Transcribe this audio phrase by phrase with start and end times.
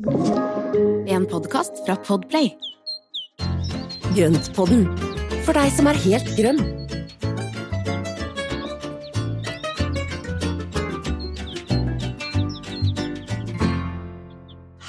[0.00, 2.46] En podkast fra Podplay.
[4.16, 4.86] Grøntpodden,
[5.44, 6.62] for deg som er helt grønn.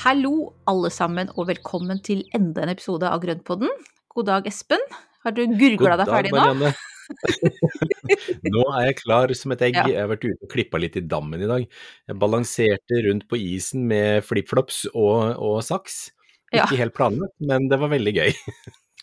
[0.06, 3.68] Hallo, alle sammen, og velkommen til enda en episode av Grøntpodden.
[4.16, 4.80] God dag, Espen.
[5.28, 6.40] Har du gurgla deg ferdig nå?
[6.40, 6.91] God dag, Marianne.
[8.56, 9.78] nå er jeg klar som et egg.
[9.80, 9.86] Ja.
[9.90, 11.66] Jeg har vært ute og klippa litt i dammen i dag.
[12.10, 16.04] Jeg balanserte rundt på isen med flipflops og, og saks.
[16.52, 16.66] Ja.
[16.66, 18.32] Ikke helt planlagt, men det var veldig gøy.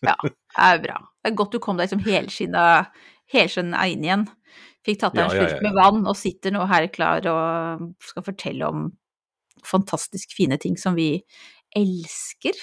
[0.04, 0.98] Ja, det er bra.
[1.22, 2.04] Det er godt du kom deg liksom
[3.28, 4.26] helskinna inn igjen.
[4.86, 8.68] Fikk tatt deg en slurk med vann og sitter nå her klar og skal fortelle
[8.68, 8.88] om
[9.66, 11.10] fantastisk fine ting som vi
[11.76, 12.56] elsker.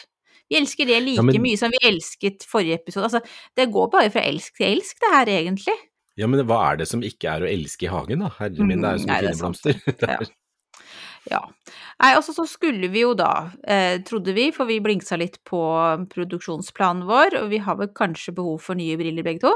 [0.50, 3.08] Vi elsker det like Ja, men- mye som vi elsket forrige episode.
[3.10, 3.22] Altså,
[3.58, 5.74] det går bare fra elsk til elsk, det her egentlig.
[6.18, 8.30] Ja, men hva er det som ikke er å elske i hagen, da?
[8.38, 9.82] Herre min, det er jo så mye fine blomster.
[10.06, 10.18] Ja.
[11.32, 11.40] Ja.
[12.04, 15.58] Nei, altså så skulle vi jo da, eh, trodde vi, for vi blingsa litt på
[16.12, 19.54] produksjonsplanen vår, og vi har vel kanskje behov for nye briller begge to,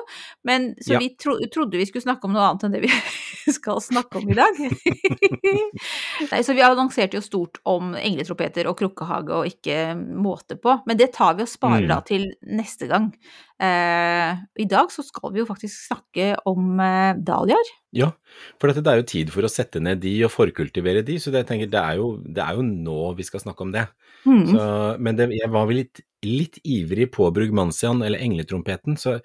[0.49, 0.99] men så Ja.
[1.03, 2.89] vi tro, trodde vi skulle snakke om noe annet enn det vi
[3.59, 4.57] skal snakke om i dag.
[6.31, 10.97] Nei, så vi annonserte jo stort om engletropeter og krukkehage og ikke måte på, men
[10.99, 11.87] det tar vi og sparer Mm.
[11.91, 13.13] da til neste gang.
[13.59, 17.71] Eh, I dag så skal vi jo faktisk snakke om eh, dahliaer.
[17.95, 18.13] Ja,
[18.61, 21.33] for dette, det er jo tid for å sette ned de og forkultivere de, så
[21.33, 23.87] det, jeg tenker, det, er jo, det er jo nå vi skal snakke om det.
[24.23, 24.45] Mm.
[24.53, 24.65] Så,
[25.03, 29.17] men det, jeg var vel litt, litt ivrig på Brugmansian, eller engletrompeten, så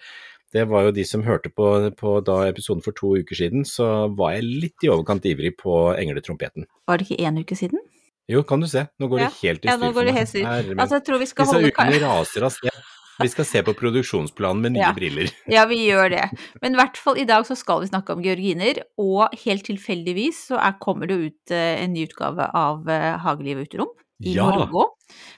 [0.55, 1.67] det var jo de som hørte på,
[1.99, 5.79] på da episoden for to uker siden, så var jeg litt i overkant ivrig på
[5.99, 6.67] engletrompeten.
[6.91, 7.83] Var det ikke én uke siden?
[8.31, 9.29] Jo, kan du se, nå går Ja.
[9.29, 10.47] det helt i Ja, nå går det helt styr.
[10.49, 12.79] Altså, jeg tror vi skal Disse holde ukene raser av sted.
[13.23, 14.93] Vi skal se på produksjonsplanen med nye Ja.
[14.97, 15.31] briller.
[15.47, 16.25] Ja, vi gjør det.
[16.63, 20.49] Men i hvert fall i dag så skal vi snakke om georginer, og helt tilfeldigvis
[20.51, 23.93] så er, kommer det ut eh, en ny utgave av eh, Hageliv uterom
[24.25, 24.49] i Ja.
[24.51, 24.91] morgen.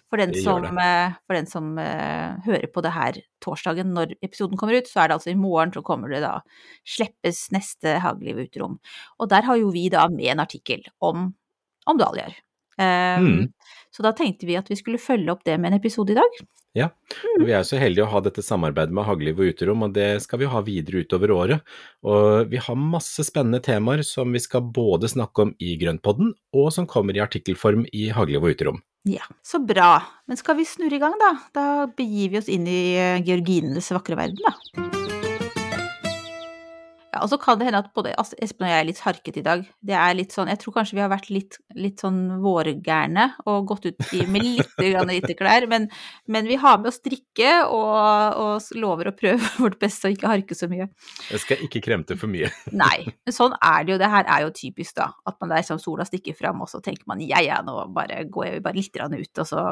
[0.09, 4.57] For den som, eh, for den som uh, hører på det her torsdagen når episoden
[4.57, 6.41] kommer ut, så er det altså i morgen så kommer det da
[6.87, 8.79] slippes neste Hageliv uterom.
[9.19, 11.35] Og der har jo vi da med en artikkel om,
[11.87, 12.39] om dahliaer.
[12.77, 13.53] Um, Mm.
[13.97, 16.41] Så da tenkte vi at vi skulle følge opp det med en episode i dag.
[16.77, 16.91] Ja,
[17.39, 20.21] og vi er så heldige å ha dette samarbeidet med Hagliv og Uterom, og det
[20.27, 21.73] skal vi ha videre utover året.
[22.05, 26.69] Og vi har masse spennende temaer som vi skal både snakke om i Grøntpodden, og
[26.77, 28.85] som kommer i artikkelform i Hagliv og Uterom.
[29.09, 30.03] Ja, så bra.
[30.29, 31.33] Men skal vi snurre i gang, da?
[31.57, 35.16] Da begir vi oss inn i eh, georginenes vakre verden, da.
[37.17, 38.13] Ja, og så kan det hende at både
[38.45, 39.63] Espen og jeg er litt harket i dag.
[39.81, 43.71] Det er litt sånn, Jeg tror kanskje vi har vært litt, litt sånn vårgærne og
[43.71, 45.67] gått ut i, med litt grann klær.
[45.71, 45.89] men,
[46.27, 50.35] men vi har med oss drikke og, og lover å prøve vårt beste og ikke
[50.35, 50.91] harke så mye.
[51.31, 52.53] Jeg skal ikke kremte for mye.
[52.85, 54.01] Nei, men sånn er det jo.
[54.05, 55.09] Det her er jo typisk, da.
[55.25, 58.27] At man der som sola stikker fram, og så tenker man ja, ja, nå bare
[58.29, 59.69] går jeg bare litt ut, og så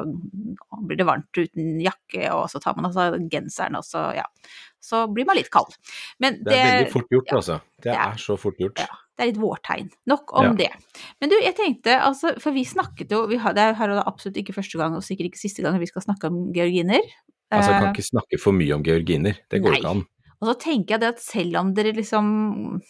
[0.81, 4.25] blir det varmt uten jakke, og så tar man altså genseren, og så ja.
[4.84, 5.72] Så blir man litt kald.
[6.21, 7.61] Men Det er veldig fort gjort, altså.
[7.81, 8.11] Det Ja.
[8.12, 8.78] er så fort gjort.
[8.78, 8.87] Ja,
[9.17, 9.91] det er litt vårtegn.
[10.06, 10.53] Nok om Ja.
[10.53, 10.71] det.
[11.21, 14.55] Men du, jeg tenkte, altså, for vi snakket jo vi har, Det er absolutt ikke
[14.55, 17.00] første gang, og sikkert ikke siste gang vi skal snakke om georginer.
[17.53, 19.39] Altså, jeg Eh, kan ikke snakke for mye om georginer.
[19.50, 19.78] Det går Nei.
[19.81, 20.06] ikke an.
[20.43, 22.81] Og så tenker jeg det at selv om dere liksom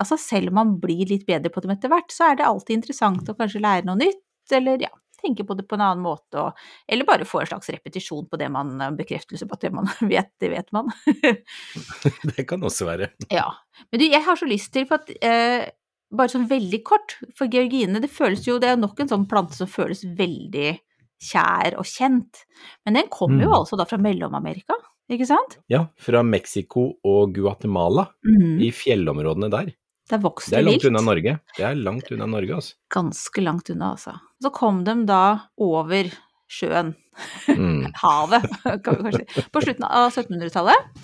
[0.00, 2.74] Altså selv om man blir litt bedre på dem etter hvert, så er det alltid
[2.82, 4.18] interessant å kanskje lære noe nytt,
[4.50, 4.88] eller ja,
[5.22, 8.40] tenke på det på en annen måte, og, eller bare få en slags repetisjon på
[8.40, 10.90] det man Bekreftelse på at det man vet, det vet man.
[12.32, 13.12] Det kan også være.
[13.38, 13.46] ja.
[13.90, 15.70] Men du, jeg har så lyst til, for at eh,
[16.12, 19.56] Bare sånn veldig kort, for georgine, det føles jo Det er nok en sånn plante
[19.56, 20.74] som føles veldig
[21.22, 22.42] kjær og kjent.
[22.84, 23.58] Men den kommer jo Mm.
[23.62, 24.76] altså da fra Mellom-Amerika,
[25.08, 25.56] ikke sant?
[25.72, 28.58] Ja, fra Mexico og Guatemala, mm.
[28.60, 29.70] i fjellområdene der.
[30.10, 30.88] Det vokser Det er langt vilt.
[30.90, 31.36] unna Norge.
[31.56, 32.74] Det er langt unna Norge, altså.
[32.90, 34.16] ganske langt unna, altså.
[34.42, 35.22] Så kom de da
[35.58, 36.10] over
[36.50, 36.94] sjøen,
[37.48, 37.90] Mm.
[38.02, 38.46] havet,
[38.82, 41.02] kan vi kanskje si, på slutten av 1700-tallet.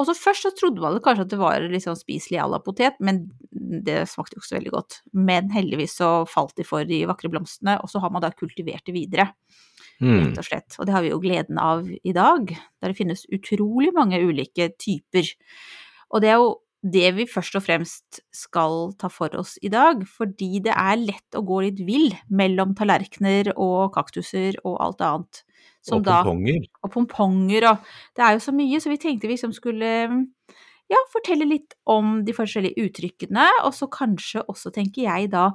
[0.00, 2.58] Og så først så trodde man kanskje at det var litt sånn spiselig à la
[2.58, 4.96] potet, men det smakte jo ikke så veldig godt.
[5.14, 8.82] Men heldigvis så falt de for de vakre blomstene, og så har man da kultivert
[8.86, 9.28] det videre,
[10.00, 10.30] Mm.
[10.32, 10.76] rett og slett.
[10.80, 12.48] Og det har vi jo gleden av i dag,
[12.80, 15.28] der det finnes utrolig mange ulike typer.
[16.10, 20.00] Og det er jo det vi først og fremst skal ta for oss i dag,
[20.08, 25.42] fordi det er lett å gå litt vill mellom tallerkener og kaktuser og alt annet.
[25.84, 26.66] Som Og da, pomponger.
[26.84, 29.90] og pomponger og Det er jo så mye, så vi tenkte vi liksom skulle
[30.90, 35.46] ja, fortelle litt om de forskjellige uttrykkene, og så kanskje også, tenker jeg da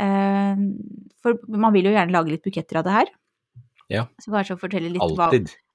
[0.00, 0.64] eh,
[1.22, 3.12] For man vil jo gjerne lage litt buketter av det her.
[3.92, 4.06] Ja.
[4.20, 5.30] Så kanskje fortelle litt hva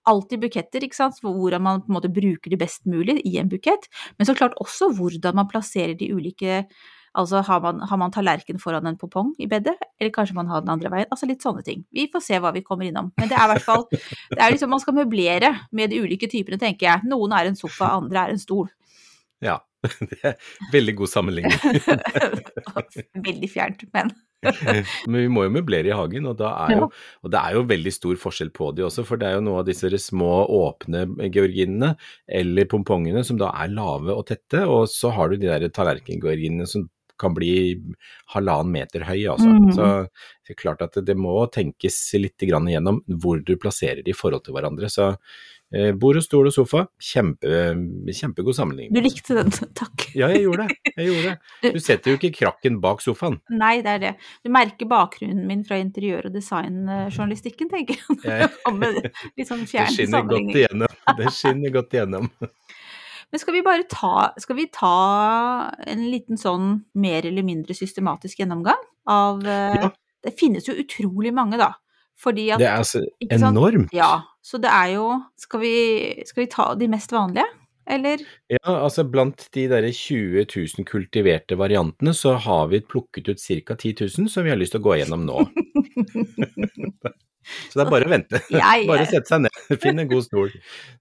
[0.10, 0.42] Alltid.
[0.44, 3.90] buketter, ikke sant, hvordan man på en måte bruker det best mulig i en bukett,
[4.18, 6.64] men så klart også hvordan man plasserer de ulike
[7.18, 10.62] Altså har man, har man tallerken foran en popong i bedet, eller kanskje man har
[10.62, 11.08] den andre veien?
[11.10, 11.82] Altså litt sånne ting.
[11.90, 13.10] Vi får se hva vi kommer innom.
[13.18, 16.30] Men det er i hvert fall det er liksom, Man skal møblere med de ulike
[16.30, 17.10] typene, tenker jeg.
[17.10, 18.70] Noen er en sofa, andre er en stol.
[19.42, 19.58] Ja,
[20.12, 20.38] det er
[20.74, 21.56] veldig god sammenligning.
[23.30, 24.14] Veldig fjernt, men
[25.10, 26.88] Men vi må jo møblere i hagen, og, er jo,
[27.24, 29.06] og, det er jo veldig stor forskjell på de også.
[29.08, 31.94] For det er jo noe av disse små åpne georginene
[32.40, 36.70] eller pompongene som da er lave og tette, og så har du de der tallerkengeorginene
[36.70, 36.88] som
[37.20, 37.54] kan bli
[38.34, 39.52] halvannen meter høy, altså.
[39.52, 39.70] Mm.
[39.76, 39.88] Så
[40.48, 44.46] det er klart at det må tenkes litt igjennom hvor du plasserer de i forhold
[44.46, 44.92] til hverandre.
[44.92, 45.14] Så
[45.70, 47.50] Eh, bord og stol og sofa, kjempe,
[48.18, 48.96] kjempegod sammenligning.
[48.96, 50.08] Du likte den, takk.
[50.18, 50.94] Ja, jeg gjorde det.
[50.96, 51.36] Jeg gjorde det.
[51.76, 53.38] Du setter jo ikke krakken bak sofaen.
[53.54, 54.14] Nei, det er det.
[54.46, 58.50] Du merker bakgrunnen min fra interiør- og designjournalistikken, tenker jeg.
[59.38, 60.98] litt sånn fjern det skinner godt igjennom.
[61.20, 62.32] Det skinner godt igjennom.
[63.30, 64.96] Men skal vi bare ta, vi ta
[65.86, 69.92] en liten sånn mer eller mindre systematisk gjennomgang av eh, ja.
[70.20, 71.70] Det finnes jo utrolig mange, da.
[72.20, 73.94] Fordi at Det er altså enormt.
[73.96, 74.20] Ja.
[74.44, 75.06] Så det er jo
[75.40, 75.76] skal vi,
[76.28, 77.46] skal vi, ta de mest vanlige,
[77.88, 78.26] eller?
[78.52, 83.78] Ja, altså blant de derre 20 000 kultiverte variantene, så har vi plukket ut ca.
[83.80, 85.46] 10 000 som vi har lyst til å gå gjennom nå.
[87.70, 88.42] så det er bare å vente.
[88.90, 90.52] Bare sette seg ned, finne en god stol.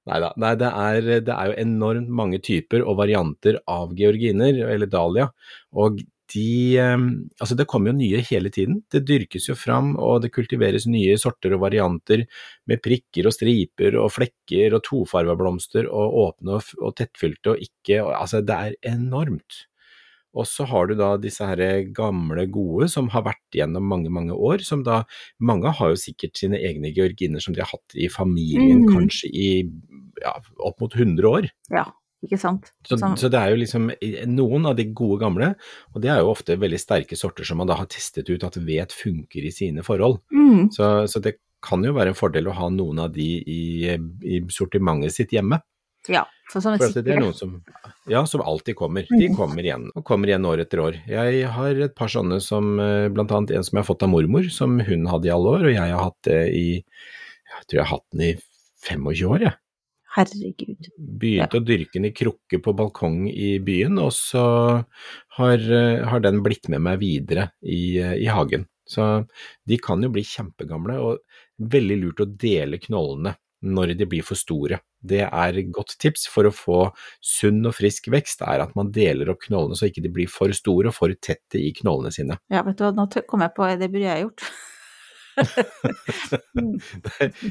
[0.09, 0.33] Neida.
[0.41, 0.71] Nei da,
[1.05, 5.29] det, det er jo enormt mange typer og varianter av georginer, eller dahlia.
[5.77, 6.01] Og
[6.33, 7.09] de ehm,
[7.41, 8.83] Altså, det kommer jo nye hele tiden.
[8.93, 12.27] Det dyrkes jo fram, og det kultiveres nye sorter og varianter
[12.69, 17.65] med prikker og striper og flekker og tofarva blomster og åpne og, og tettfylte og
[17.65, 19.68] ikke Altså, det er enormt.
[20.39, 21.61] Og så har du da disse her
[21.95, 25.03] gamle, gode som har vært gjennom mange, mange år, som da
[25.43, 28.91] Mange har jo sikkert sine egne georginer som de har hatt i familien mm.
[28.93, 29.49] kanskje i
[30.23, 31.49] ja, opp mot 100 år.
[31.75, 31.89] Ja.
[32.25, 32.73] Ikke sant?
[32.83, 33.93] Så, så, det er jo liksom
[34.27, 35.53] noen av de gode gamle,
[35.95, 38.59] og det er jo ofte veldig sterke sorter som man da har testet ut at
[38.59, 40.19] vet funker i sine forhold.
[40.35, 40.67] Mm.
[40.75, 43.63] Så, så, det kan jo være en fordel å ha noen av de i,
[44.27, 45.61] i sortimentet sitt hjemme.
[46.11, 47.55] Ja, for sånne for det er noen som,
[48.09, 49.07] ja, som alltid kommer.
[49.11, 49.37] De mm.
[49.37, 50.99] kommer igjen, og kommer igjen år etter år.
[51.11, 53.13] Jeg har et par sånne som, bl.a.
[53.13, 55.69] blant annet en som jeg har fått av mormor, som hun hadde i alle år,
[55.69, 58.33] og jeg har hatt det i Jeg tror jeg har hatt den i
[58.89, 59.59] 25 år, jeg.
[60.19, 60.89] Herregud.
[60.97, 61.61] Begynte ja.
[61.61, 64.45] å dyrke den i krukke på balkong i byen, og så
[65.37, 68.67] har, eh, har den blitt med meg videre i, eh, i, hagen.
[68.89, 69.29] Så
[69.69, 71.21] de kan jo bli kjempegamle, og
[71.61, 74.79] veldig lurt å dele knollene når de blir for store.
[74.99, 76.79] Det er godt tips for å få
[77.25, 80.55] sunn og frisk vekst, er at man deler opp knollene så ikke de blir for
[80.55, 82.39] store og for tette i knollene sine.
[82.53, 84.49] Ja, vet du hva, nå kom jeg på, det burde jeg gjort.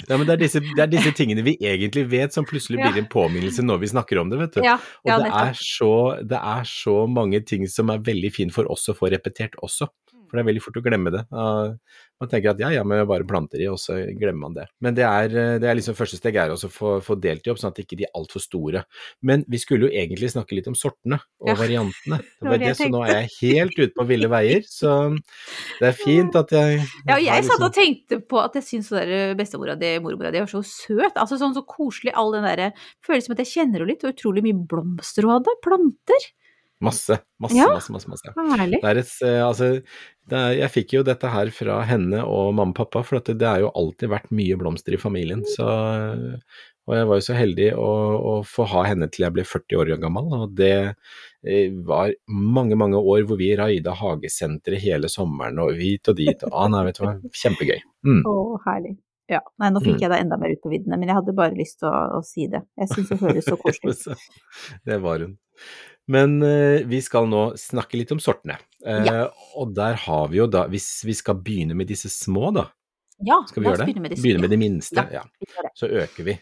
[0.10, 3.00] ja, men det er, disse, det er, disse, tingene vi egentlig vet som plutselig blir
[3.02, 4.62] en påminnelse når vi snakker om det, vet du.
[4.66, 4.76] Ja,
[5.08, 5.92] ja, og det er, så,
[6.28, 9.88] det er, så, mange ting som er veldig fint for oss å få repetert også.
[10.28, 11.24] For det er veldig fort å glemme det.
[11.32, 14.66] Man tenker at ja, ja, men bare planter i, og så glemmer man det.
[14.84, 17.82] Men det er, det er liksom første steg er å få, få, opp, sånn at
[17.84, 18.82] ikke de er altfor store.
[19.22, 21.58] Men vi skulle jo egentlig snakke litt om sortene og ja.
[21.60, 22.20] variantene.
[22.42, 24.66] Det var det, så nå er jeg helt ute på ville veier.
[24.78, 24.92] Så
[25.80, 26.78] det er fint at jeg
[27.08, 27.50] Ja, jeg liksom...
[27.50, 28.92] satt og tenkte på at jeg syns
[29.38, 31.18] bestemora di, mormora di, var så søt.
[31.18, 32.72] Altså sånn så koselig, all den derre
[33.06, 35.56] Føles som at jeg kjenner henne litt, og utrolig mye blomster hun hadde.
[35.66, 36.30] Planter.
[36.84, 37.92] Masse, masse, ja, masse.
[37.92, 38.32] masse, masse.
[38.38, 38.80] Herlig.
[38.84, 39.70] Det er et, altså,
[40.30, 43.40] det er, jeg fikk jo dette her fra henne og mamma og pappa, for det,
[43.42, 45.42] det har jo alltid vært mye blomster i familien.
[45.56, 45.66] Så,
[46.88, 49.82] og jeg var jo så heldig å, å, få ha henne til jeg ble 40
[49.82, 55.58] år gammel, og det eh, var mange, mange år hvor vi raida hagesenteret hele sommeren
[55.66, 56.48] og hit og dit.
[56.52, 57.82] Ah, nei, vet du hva, kjempegøy.
[58.06, 58.22] Mm.
[58.22, 58.38] Å,
[58.70, 58.96] herlig.
[59.28, 60.04] Ja, nei, nå fikk mm.
[60.06, 62.24] jeg deg enda mer ut på viddene, men jeg hadde bare lyst til å, å
[62.24, 62.62] si det.
[62.80, 64.28] Jeg syns det høres så koselig ut.
[64.88, 65.34] det var hun.
[66.12, 68.60] Men uh, vi skal nå snakke litt om sortene.
[68.86, 69.16] Uh, ja.
[69.60, 72.70] Og der har vi jo da, hvis vi skal begynne med disse små, da.
[73.26, 73.88] Ja, skal vi gjøre det?
[73.90, 75.04] Begynne med, begynne med de minste.
[75.12, 75.72] Ja, ja.
[75.76, 76.38] Så øker vi.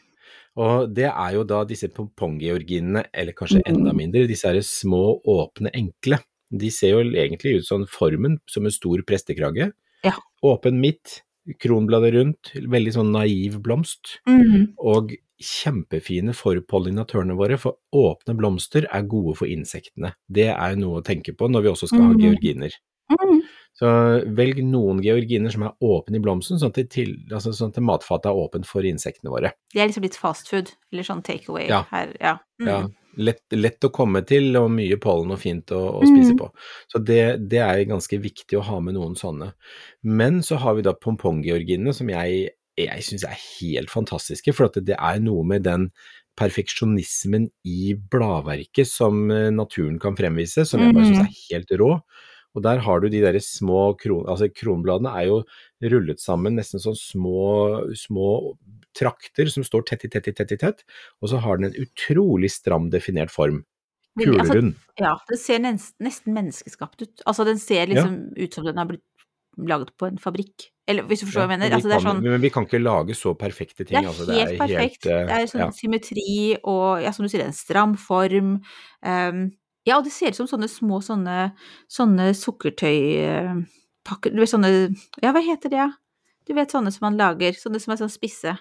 [0.61, 3.67] Og det er jo da disse pomponggeorginene, eller kanskje mm.
[3.73, 6.21] enda mindre, disse her små, åpne, enkle.
[6.55, 9.71] De ser jo egentlig ut sånn formen som en stor prestekrage.
[10.05, 10.15] Ja.
[10.45, 11.21] Åpen midt,
[11.61, 14.19] kronbladet rundt, veldig sånn naiv blomst.
[14.29, 14.75] Mm.
[14.79, 20.13] Og kjempefine for pollinatørene våre, for åpne blomster er gode for insektene.
[20.27, 22.21] Det er noe å tenke på når vi også skal ha mm.
[22.23, 22.77] georginer.
[23.11, 23.41] Mm.
[23.75, 23.87] Så
[24.37, 28.29] velg noen georginer som er åpne i blomsten, sånn at, til, altså sånn at matfatet
[28.31, 29.51] er åpent for insektene våre.
[29.73, 31.81] Det er liksom litt fast food, eller sånn take away ja.
[31.91, 32.37] her, ja.
[32.61, 32.69] Mm.
[32.69, 32.83] ja.
[33.15, 36.39] Lett, lett, å komme til, og mye pollen og fint å, å spise mm.
[36.39, 36.49] på.
[36.91, 39.53] Så det, det, er ganske viktig å ha med noen sånne.
[40.03, 44.53] Men så har vi da pomponggeorginene, som jeg jeg syns er helt fantastiske.
[44.55, 45.89] For det er noe med den
[46.35, 51.91] perfeksjonismen i bladverket som eh, naturen kan fremvise, som jeg bare syns er helt rå.
[52.55, 54.27] Og der har du de der små kron...
[54.31, 55.39] Altså kronbladene er jo
[55.91, 57.41] rullet sammen nesten sånn små,
[57.99, 58.29] små
[58.95, 60.85] trakter som står tett i tett i tett i tett,
[61.19, 63.65] og så har den en utrolig stram definert form.
[64.15, 64.71] Kulerund.
[64.71, 67.25] altså, Ja, den ser nesten, menneskeskapt ut.
[67.27, 69.03] Altså, den ser liksom ut som den har blitt
[69.57, 70.71] laget på en fabrikk.
[70.87, 71.73] Eller hvis du forstår hva jeg mener.
[71.75, 73.95] Altså, det er sånn Men vi kan ikke lage så perfekte ting.
[73.95, 75.05] Det er altså, helt perfekt.
[75.09, 75.69] eh, Det er sånn ja.
[75.73, 78.59] symmetri og, ja, som du sier, en stram form.
[79.01, 79.39] Um,
[79.85, 81.53] ja, og det ser ut som sånne små sånne,
[81.89, 84.71] sånne sukkertøypakker Du vet sånne
[85.23, 85.89] Ja, hva heter det, ja?
[86.45, 88.53] Du vet sånne som man lager, sånne som er sånn spisse.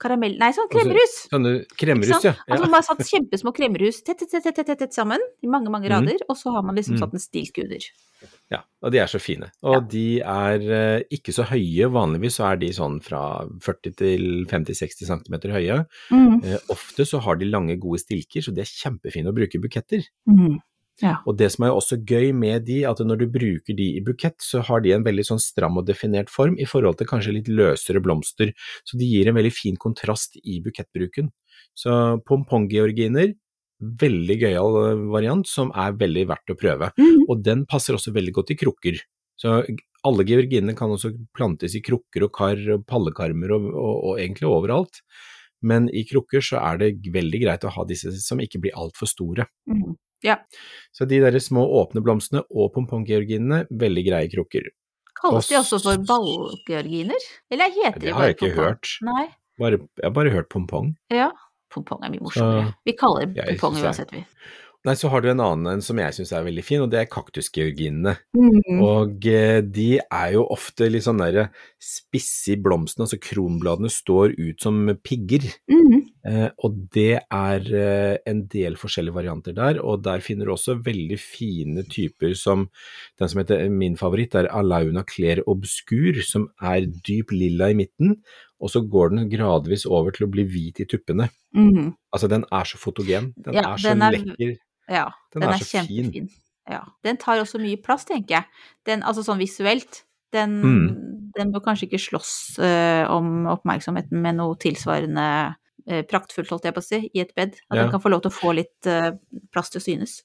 [0.00, 1.14] Karamell Nei, sånn Altså, kremmerhus!
[1.28, 2.32] Sånne kremmerhus, ja.
[2.46, 6.14] Altså man har satt kjempesmå kremmerhus tett, tett, tett, tett, sammen, i mange, mange rader,
[6.14, 7.00] rader, og så har man liksom Mm.
[7.02, 7.82] satt en stilk under.
[8.50, 9.50] Ja, og de er så fine.
[9.62, 9.80] Og Ja.
[9.92, 15.04] de er eh, ikke så høye, vanligvis så er de sånn fra 40 til 50-60
[15.10, 15.82] cm høye.
[16.44, 19.60] Eh, ofte så har de lange, gode stilker, så de er kjempefine å bruke i
[19.60, 20.08] buketter.
[20.26, 20.58] Mm.
[21.02, 21.18] Ja.
[21.30, 24.40] Og det som er også gøy med de, at når du bruker de i bukett,
[24.42, 27.46] så har de en veldig sånn stram og definert form i forhold til kanskje litt
[27.52, 28.50] løsere blomster,
[28.82, 31.30] så de gir en veldig fin kontrast i bukettbruken.
[31.78, 33.34] Så pomponggeorginer,
[33.80, 36.90] veldig gøyal eh, variant som er veldig verdt å prøve.
[36.98, 37.24] Mhm.
[37.28, 39.00] Og den passer også veldig godt i krukker.
[39.38, 39.60] Så
[40.06, 44.50] alle georginene kan også plantes i krukker og kar og pallekarmer og, og, og egentlig
[44.50, 45.02] overalt.
[45.62, 49.10] Men i krukker så er det veldig greit å ha disse som ikke blir altfor
[49.10, 49.48] store.
[49.70, 49.96] Mhm.
[50.26, 50.40] Ja.
[50.90, 54.66] Så de der små åpne blomstene og pomponggeorginene, veldig greie krukker.
[55.18, 57.26] Kalles de også for ballgeorginer?
[57.50, 58.10] Eller heter de bare pompong?
[58.10, 58.64] Det har jeg ikke pompong?
[58.64, 58.90] hørt.
[59.06, 59.26] Nei.
[59.58, 60.90] Bare, jeg har bare hørt pompong.
[61.14, 61.30] Ja.
[61.72, 62.72] Pompong er mye morsommere.
[62.88, 64.24] Vi kaller det pompong uansett, vi.
[64.86, 67.00] Nei, så har du en annen en som jeg syns er veldig fin, og det
[67.00, 68.14] er kaktusgeorginene.
[68.38, 68.78] Mm.
[68.86, 71.48] Og eh, de er jo ofte litt sånn derre
[71.80, 75.44] spisse i blomstene, altså kronbladene står ut som pigger.
[75.70, 76.04] Mhm.
[76.28, 80.74] Eh, og det er eh, en del forskjellige varianter der, og der finner du også
[80.84, 82.66] veldig fine typer som
[83.18, 88.18] den som heter min favoritt, er Alauna Claire Obscur, som er dyp lilla i midten,
[88.60, 91.30] og så går den gradvis over til å bli hvit i tuppene.
[91.54, 91.94] Mhm.
[92.12, 94.56] Altså den er så fotogen, den Ja, er så den er- lekker.
[94.90, 96.10] Ja, Den den, er er, så fin.
[96.12, 96.28] kjempefin.
[96.68, 96.82] Ja.
[97.04, 98.44] Den tar også mye plass, tenker jeg.
[98.84, 100.02] Den, altså sånn visuelt.
[100.32, 101.30] Den, Mm.
[101.36, 105.24] den bør kanskje ikke slåss uh, om oppmerksomheten med noe tilsvarende
[105.88, 107.56] uh, praktfullt, holdt jeg på å si, i et bed.
[107.70, 107.82] At Ja.
[107.82, 109.12] den kan få lov til å få litt uh,
[109.52, 110.22] plass til å synes.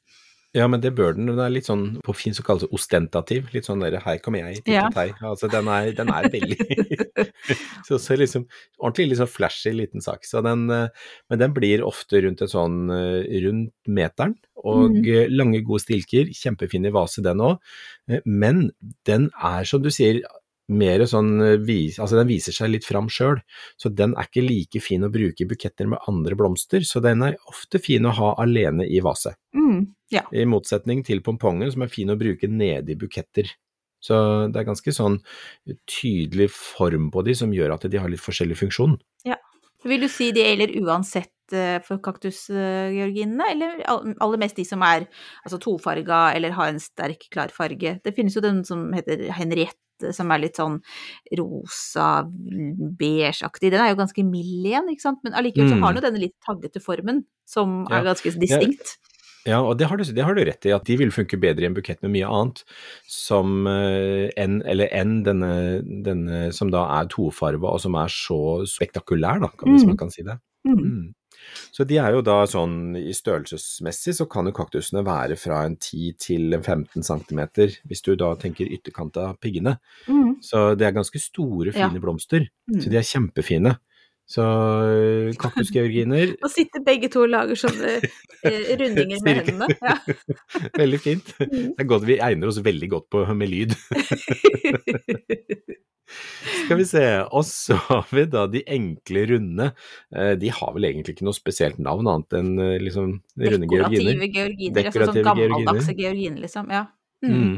[0.54, 1.26] Ja, men det bør den.
[1.32, 3.48] Den er litt sånn, på fint så kalles det ostentativ.
[3.56, 4.84] Litt sånn der, her kommer jeg, Ja.
[4.92, 5.08] tittet hei.
[5.26, 6.58] Altså, den er, den er veldig
[7.88, 8.46] så, så liksom,
[8.78, 10.28] Ordentlig liksom flashy liten sak.
[10.30, 14.38] Så den, men den blir ofte rundt en sånn rundt meteren.
[14.64, 16.30] Og eh, lange, gode stilker.
[16.38, 17.58] Kjempefin i vase, den òg.
[18.30, 18.68] Men
[19.10, 20.22] den er, som du sier,
[20.72, 23.42] mer sånn eh, altså den viser seg litt fram sjøl,
[23.78, 27.22] så den er ikke like fin å bruke i buketter med andre blomster, så den
[27.28, 29.36] er ofte fin å ha alene i vase.
[29.56, 29.88] Mm.
[30.14, 30.24] Ja.
[30.32, 33.50] I motsetning til pompongen, som er fin å bruke nede i buketter.
[34.04, 34.16] Så
[34.52, 35.22] det er ganske sånn
[35.88, 38.98] tydelig form på de som gjør at de har litt forskjellig funksjon.
[39.28, 39.38] Ja.
[39.88, 44.84] Vil du si det gjelder uansett eh, for kaktusgeorginene, eller all- aller mest de som
[44.88, 45.08] er
[45.44, 47.98] altså tofarga eller har en sterk, klar farge?
[48.04, 49.80] Det finnes jo den som heter Henriette,
[50.12, 50.82] som er litt sånn
[51.38, 53.72] rosa, beigeaktig.
[53.72, 55.82] Den er jo ganske mild igjen, ikke sant, men allikevel så Mm.
[55.84, 58.00] har den jo denne litt taggete formen, som Ja.
[58.02, 58.98] er ganske distinkt.
[59.46, 61.64] Ja, og det har, du, det har du rett i, at de vil funke bedre
[61.64, 62.64] i en bukett med mye annet,
[63.06, 69.42] som eh, enn en denne, denne som da er tofarva og som er så spektakulær,
[69.42, 69.88] da, hvis Mm.
[69.88, 70.40] man kan si det.
[70.66, 71.14] Mm.
[71.74, 75.76] Så de er jo da sånn i størrelsesmessig så kan jo kaktusene være fra en
[75.78, 77.42] 10 til 15 cm,
[77.90, 79.78] hvis du da tenker ytterkant av piggene.
[80.08, 80.38] Mm.
[80.42, 81.88] Så det er ganske store, Ja.
[81.90, 82.48] fine blomster.
[82.70, 82.82] Mm.
[82.82, 83.78] Så de er kjempefine.
[84.34, 84.44] Så
[84.94, 89.68] øh, kaktusgeorginer, Nå sitter begge to og lager sånne eh, rundinger med hendene.
[89.78, 89.98] Ja.
[90.82, 91.34] veldig fint.
[91.44, 91.74] Mm.
[91.76, 93.76] Det er godt, vi egner oss veldig godt på med lyd.
[96.64, 99.70] Skal vi se, og så har vi da de enkle runde.
[100.16, 104.18] Eh, De har vel egentlig ikke noe spesielt navn annet enn eh, liksom runde georginer.
[104.18, 104.90] Dekorative georginer.
[104.90, 106.74] Altså sånn gammeldagse georginer, liksom.
[106.74, 106.88] Ja.
[107.24, 107.38] Mm.
[107.38, 107.56] Mm.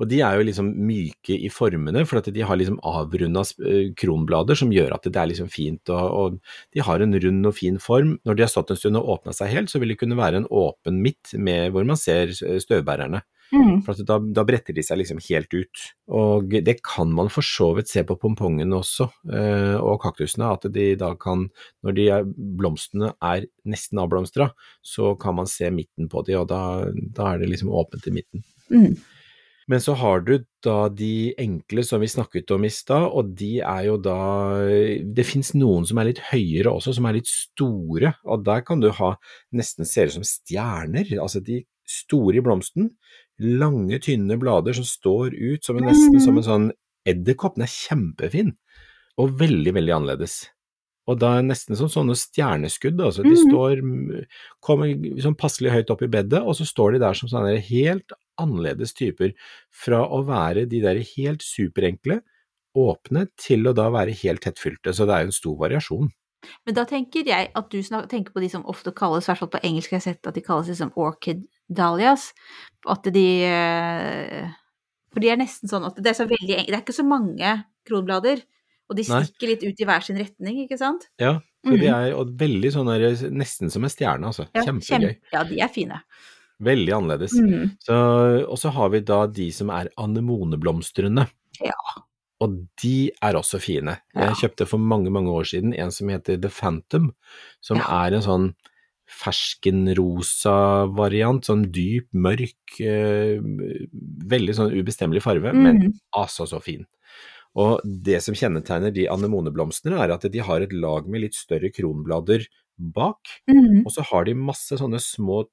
[0.00, 3.90] Og de er jo liksom myke i formene, for at de har liksom avrunda eh,
[3.98, 6.38] kronblader som gjør at det er liksom fint, og, og
[6.74, 8.16] de har en rund og fin form.
[8.26, 10.42] Når de har stått en stund og åpna seg helt, så vil det kunne være
[10.42, 13.22] en åpen midt med hvor man ser støvbærerne.
[13.50, 13.80] Mm.
[13.82, 15.84] For at da, da bretter de seg liksom helt ut.
[16.14, 20.68] Og det kan man for så vidt se på pompongene også, eh, og kaktusene, at
[20.74, 21.48] de da kan,
[21.86, 22.28] når de er,
[22.60, 24.50] blomstene er nesten avblomstra,
[24.86, 26.62] så kan man se midten på de, og da,
[26.94, 28.46] da er det liksom åpent i midten.
[28.70, 28.94] Mm.
[29.70, 30.32] Men så har du
[30.66, 34.16] da de enkle som vi snakket om i stad, og de er jo da
[35.14, 38.82] Det fins noen som er litt høyere også, som er litt store, og der kan
[38.82, 39.12] du ha
[39.54, 41.06] nesten ser ut som stjerner.
[41.22, 42.90] Altså de store i blomsten,
[43.40, 46.70] lange, tynne blader som står ut som en, nesten som en sånn
[47.08, 47.54] edderkopp.
[47.56, 48.56] Den er kjempefin,
[49.22, 50.40] og veldig, veldig annerledes.
[51.08, 53.22] Og da er det nesten som sånne stjerneskudd, altså.
[53.24, 53.46] De Mhm.
[53.48, 54.26] står,
[54.62, 58.12] kommer sånn passelig høyt opp i bedet, og så står de der som sånne helt
[58.40, 59.34] annerledes typer.
[59.70, 62.20] Fra å være de der helt superenkle,
[62.78, 64.92] åpne, til å da være helt tettfylte.
[64.94, 66.10] Så det er jo en stor variasjon.
[66.64, 69.42] Men da tenker jeg at du snak, tenker på de som ofte kalles, i hvert
[69.42, 72.30] fall på engelsk har sett at de kalles liksom orchid dahlias.
[72.88, 74.46] At de eh,
[75.12, 77.52] For de er nesten sånn at det er så veldig Det er ikke så mange
[77.88, 78.40] kronblader,
[78.88, 79.20] og de Nei.
[79.26, 81.08] stikker litt ut i hver sin retning, ikke sant?
[81.20, 81.94] Ja, for de Mhm.
[81.94, 84.46] er og veldig sånn der, nesten som en stjerne, altså.
[84.54, 85.12] Ja, Kjempegøy.
[85.18, 86.00] Kjem, Ja, de er fine.
[86.60, 87.32] Veldig annerledes.
[87.40, 87.70] Mm.
[87.80, 87.96] Så,
[88.44, 91.26] og så har vi da de som er anemoneblomstrende.
[91.64, 91.76] Ja.
[92.40, 93.98] Og de er også fine.
[94.16, 97.10] Jeg kjøpte for mange, mange år siden en som heter The Phantom,
[97.60, 98.06] som Ja.
[98.06, 98.46] er en sånn
[99.10, 103.40] ferskenrosa variant, sånn dyp, mørk, eh,
[104.30, 105.92] veldig sånn ubestemmelig farve, men Mhm.
[106.14, 106.86] altså så fin.
[107.56, 111.70] Og det som kjennetegner de anemoneblomstene, er at de har et lag med litt større
[111.70, 112.46] kronblader
[112.78, 113.84] bak, mm.
[113.84, 115.46] og så har de masse sånne små,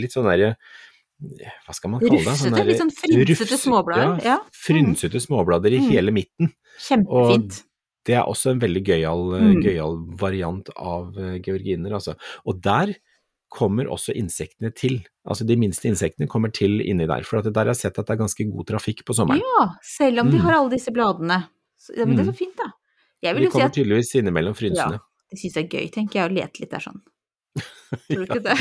[0.00, 0.56] litt sånn derre
[1.22, 2.24] hva skal man kalle det?
[2.26, 4.38] Rufsete, derre- litt sånn frynsete småblader, ja.
[4.52, 5.90] Frynsete småblader i Mm.
[5.90, 6.52] hele midten.
[6.80, 7.62] Kjempefint.
[8.04, 9.62] Det er også en veldig gøyal, Mm.
[9.62, 12.16] gøyal variant av eh, georginer, altså.
[12.44, 12.96] Og der
[13.48, 15.04] kommer også insektene til.
[15.28, 18.06] Altså de minste insektene kommer til inni der, for at der har jeg sett at
[18.06, 19.38] det er ganske god trafikk på sommeren.
[19.60, 20.42] Ja, selv om de Mm.
[20.42, 21.46] har alle disse bladene.
[21.78, 22.34] Så, men det er Mm.
[22.34, 22.72] så fint, da.
[23.22, 24.98] Jeg vil De jo si kommer at tydeligvis innimellom frynsene.
[25.30, 27.00] Det syns jeg er gøy, tenker jeg, å lete litt der sånn.
[28.08, 28.56] Tror du ikke det?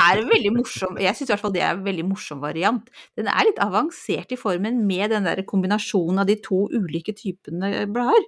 [0.00, 2.86] er en veldig morsom Jeg syns i hvert fall det er en veldig morsom variant.
[3.18, 7.86] Den er litt avansert i formen med den der kombinasjonen av de to ulike typene
[7.92, 8.24] blader.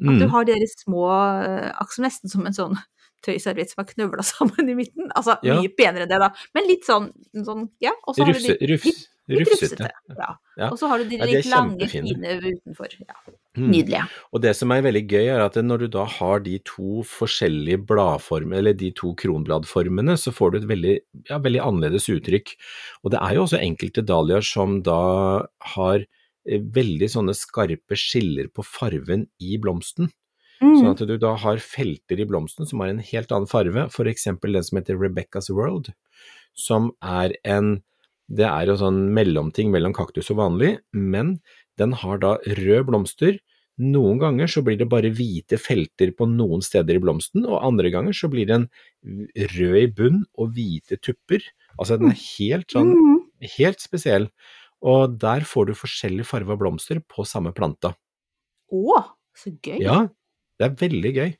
[0.00, 0.30] At du Mm.
[0.32, 1.04] har de der små
[1.44, 2.78] eh, nesten som en sånn
[3.26, 5.10] tøyserviett som er knøvla sammen i midten.
[5.14, 5.60] Altså Ja.
[5.60, 6.32] mye penere enn det, da.
[6.56, 7.10] Men litt sånn,
[7.46, 7.94] sånn ja.
[8.06, 9.90] Og så har du de rufs, litt, litt rufsete.
[10.16, 10.32] Ja.
[10.58, 10.68] Ja.
[10.70, 12.96] Og så har du de litt lange, fine utenfor.
[13.06, 13.16] Ja.
[13.58, 13.66] Mm.
[13.72, 14.04] Nydelige.
[14.30, 17.80] Og det som er veldig gøy, er at når du da har de to forskjellige
[17.88, 20.94] bladformene, eller de to kronbladformene, så får du et veldig,
[21.32, 22.54] ja, veldig annerledes uttrykk.
[23.02, 25.00] Og det er jo også enkelte dahliaer som da
[25.74, 30.12] har eh, veldig sånne skarpe skiller på farven i blomsten.
[30.60, 30.90] Sånn Mm.
[30.92, 34.62] at du da har felter i blomsten som har en helt annen farve, eksempel den
[34.62, 35.92] som heter Rebecca's World,
[36.54, 37.82] som er en
[38.32, 41.40] det er jo sånn mellomting mellom kaktus og vanlig, men
[41.78, 43.40] den har da rød blomster.
[43.80, 47.90] Noen ganger så blir det bare hvite felter på noen steder i blomsten, og andre
[47.90, 48.68] ganger så blir den
[49.02, 51.40] rød i bunn og hvite tupper.
[51.80, 53.18] Altså den er helt sånn, Mm.
[53.56, 54.28] helt spesiell.
[54.80, 57.96] Og der får du forskjellig farge av blomster på samme planta.
[58.72, 59.80] Å, så gøy.
[59.80, 60.08] Ja,
[60.60, 61.34] det er veldig gøy.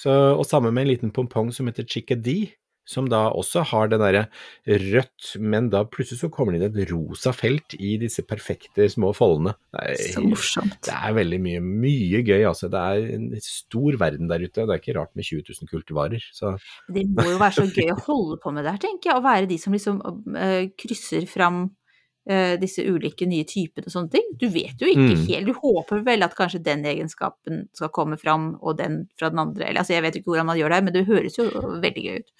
[0.00, 2.54] Så, og sammen med en liten pompong som heter Chickadee,
[2.88, 4.22] som da også har det derre
[4.66, 9.12] rødt, men da plutselig så kommer det inn et rosa felt i disse perfekte små
[9.14, 9.52] foldene.
[9.76, 10.80] Det Så morsomt.
[10.88, 12.70] det er veldig mye, mye gøy, altså.
[12.72, 14.64] Det er en stor verden der ute.
[14.66, 16.26] Det er ikke rart med 20 000 kultivarer.
[16.34, 16.56] Så
[16.90, 19.20] Det må jo være så gøy å holde på med det her, tenker jeg.
[19.20, 20.02] Å være de som liksom
[20.34, 21.68] eh, krysser fram
[22.62, 24.28] disse ulike nye typene og sånne ting.
[24.38, 25.26] Du vet jo ikke Mm.
[25.26, 25.46] helt.
[25.46, 29.66] Du håper vel at kanskje den egenskapen skal komme fram, og den fra den andre.
[29.68, 32.16] Eller altså, jeg vet ikke hvordan man gjør det, men det høres jo veldig gøy
[32.20, 32.30] ut.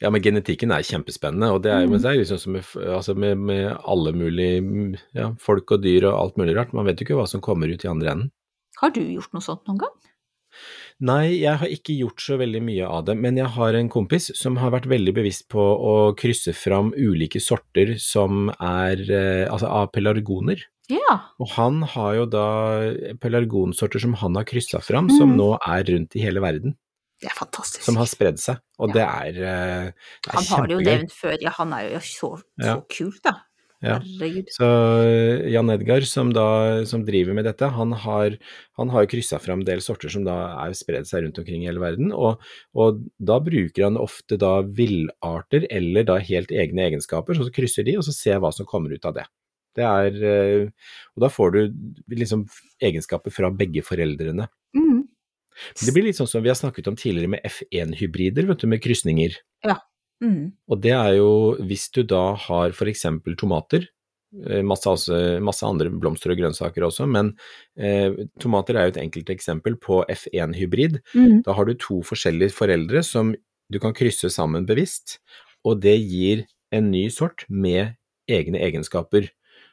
[0.00, 1.90] ja, men genetikken er kjempespennende, og det er, Mm.
[1.90, 6.04] men det er liksom som med, altså med, med alle mulige ja, folk og dyr
[6.10, 6.72] og alt mulig rart.
[6.74, 8.30] Man vet jo ikke hva som kommer ut i andre enden.
[8.80, 9.92] Har du gjort noe sånt noen gang?
[11.04, 14.30] Nei, jeg har ikke gjort så veldig mye av det, men jeg har en kompis
[14.38, 19.68] som har vært veldig bevisst på å krysse fram ulike sorter som er eh, altså
[19.68, 20.62] av pelargoner.
[20.92, 21.18] Ja.
[21.40, 22.46] Og han har jo da
[23.20, 25.36] pelargonsorter som han har kryssa fram, som Mm.
[25.40, 26.76] nå er rundt i hele verden.
[27.20, 27.82] Det er fantastisk.
[27.84, 28.58] Som har spredd seg.
[28.78, 28.92] Og Ja.
[28.94, 29.92] det er, eh,
[30.24, 32.80] det er han har det jo nevnt før, ja, han er jo så, så Ja.
[32.88, 33.32] kult, da.
[33.84, 33.98] Ja.
[34.00, 34.48] Herregud.
[34.54, 34.66] Så
[35.04, 36.46] eh, Jan Edgar, som, da,
[36.88, 38.36] som driver med dette, han har,
[38.80, 41.68] han har kryssa fram en del sorter som da er spredd seg rundt omkring i
[41.68, 42.42] hele verden, og,
[42.72, 47.98] og da bruker han ofte da villarter eller da helt egne egenskaper, så krysser de,
[48.00, 49.28] og så ser hva som kommer ut av det.
[49.74, 51.60] Det er, eh, og da får du
[52.14, 52.46] liksom
[52.82, 54.46] egenskaper fra begge foreldrene.
[54.76, 55.02] Mm.
[55.80, 58.82] Det blir litt sånn som vi har snakket om tidligere med F1-hybrider, vet du, med
[58.82, 59.36] krysninger.
[60.22, 60.54] Mm.
[60.70, 61.30] Og det er jo
[61.66, 63.86] hvis du da har eksempel tomater,
[64.46, 67.32] eh, masse, altså, masse andre blomster og grønnsaker også, men
[67.78, 71.00] eh, tomater er jo et enkelt eksempel på F1-hybrid.
[71.14, 71.42] Mm.
[71.46, 73.34] Da har du to forskjellige foreldre som
[73.72, 75.18] du kan krysse sammen bevisst,
[75.64, 77.96] og det gir en ny sort med
[78.30, 79.30] egne egenskaper.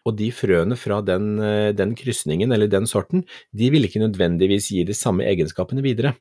[0.08, 4.72] Og de frøene fra den, eh, den krysningen eller den sorten, de vil ikke nødvendigvis
[4.74, 6.16] gi de samme egenskapene videre.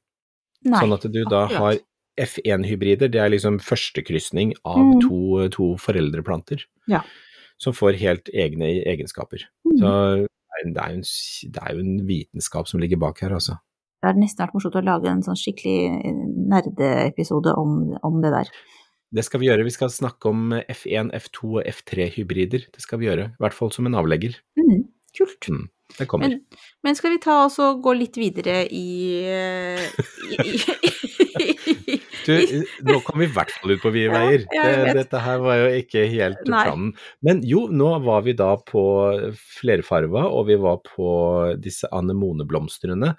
[0.61, 1.79] Nei, sånn at du da har
[2.21, 5.01] F1-hybrider, det er liksom førstekrysning av Mm.
[5.07, 6.65] to, to foreldreplanter.
[6.91, 7.01] Ja.
[7.61, 9.47] Som får helt egne egenskaper.
[9.69, 9.79] Mm.
[9.81, 9.91] Så
[10.65, 11.03] det er, jo en,
[11.53, 13.59] det er jo en vitenskap som ligger bak her, altså.
[14.01, 16.13] Det hadde nesten vært morsomt å lage en sånn skikkelig
[16.49, 17.75] nerdeepisode om,
[18.07, 18.49] om det der.
[19.13, 19.67] Det skal vi gjøre.
[19.67, 22.69] Vi skal snakke om F1, F2 og F3-hybrider.
[22.73, 24.37] Det skal vi gjøre, i hvert fall som en avlegger.
[24.57, 24.85] Mm,
[25.19, 25.49] kult.
[25.51, 25.67] Mm,
[25.99, 26.31] det kommer.
[26.31, 28.87] Men, men skal vi ta oss og gå litt videre i,
[29.27, 29.85] eh,
[30.31, 30.55] i,
[31.43, 31.77] i, i
[32.27, 34.45] Du, nå kom vi i hvert fall ut på vide veier.
[34.55, 36.65] ja, Det, dette her var jo ikke helt Nei.
[36.69, 36.93] planen.
[37.27, 38.85] Men jo, nå var vi da på
[39.59, 41.11] flerfarva, og vi var på
[41.63, 43.15] disse anemoneblomstrene.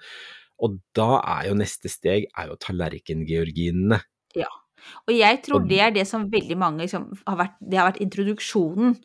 [0.62, 3.98] Og da er jo neste steg er jo tallerkengeorginene.
[4.38, 4.50] Ja.
[5.06, 8.02] Og jeg tror det er det som veldig mange liksom, har vært Det har vært
[8.04, 8.96] introduksjonen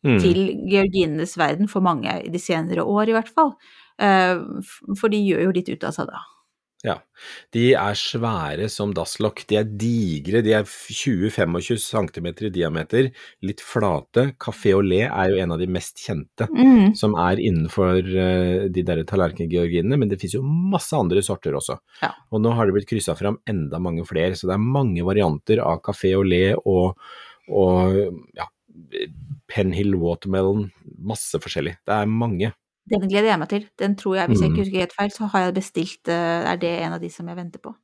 [0.00, 0.14] Mm.
[0.16, 3.50] til georginenes verden for mange i de senere år, i hvert fall.
[4.00, 4.38] Eh,
[4.96, 6.22] For de gjør jo litt ut av seg da.
[6.86, 6.96] Ja.
[7.52, 9.42] De er svære som dasslokk.
[9.50, 13.10] De er digre, de er 20-25 cm i diameter,
[13.44, 14.30] litt flate.
[14.40, 16.48] Café au lait er jo en av de mest kjente.
[16.50, 16.94] Mm.
[16.96, 21.76] som er innenfor eh, de der tallerkengeorginene, men det finnes jo masse andre sorter også.
[22.02, 22.12] Ja.
[22.32, 25.62] Og nå har det blitt kryssa fram enda mange flere, så det er mange varianter
[25.64, 26.96] av café au lait og,
[27.50, 28.00] og
[28.36, 28.48] ja,
[29.50, 30.68] Penhill watermelon,
[31.02, 31.74] masse forskjellig.
[31.86, 32.52] Det er mange.
[32.90, 33.68] Den gleder jeg meg til.
[33.78, 34.54] Den tror jeg, hvis jeg Mm.
[34.56, 37.28] ikke husker helt feil, så har jeg bestilt eh, Er det en av de som
[37.28, 37.74] jeg venter på?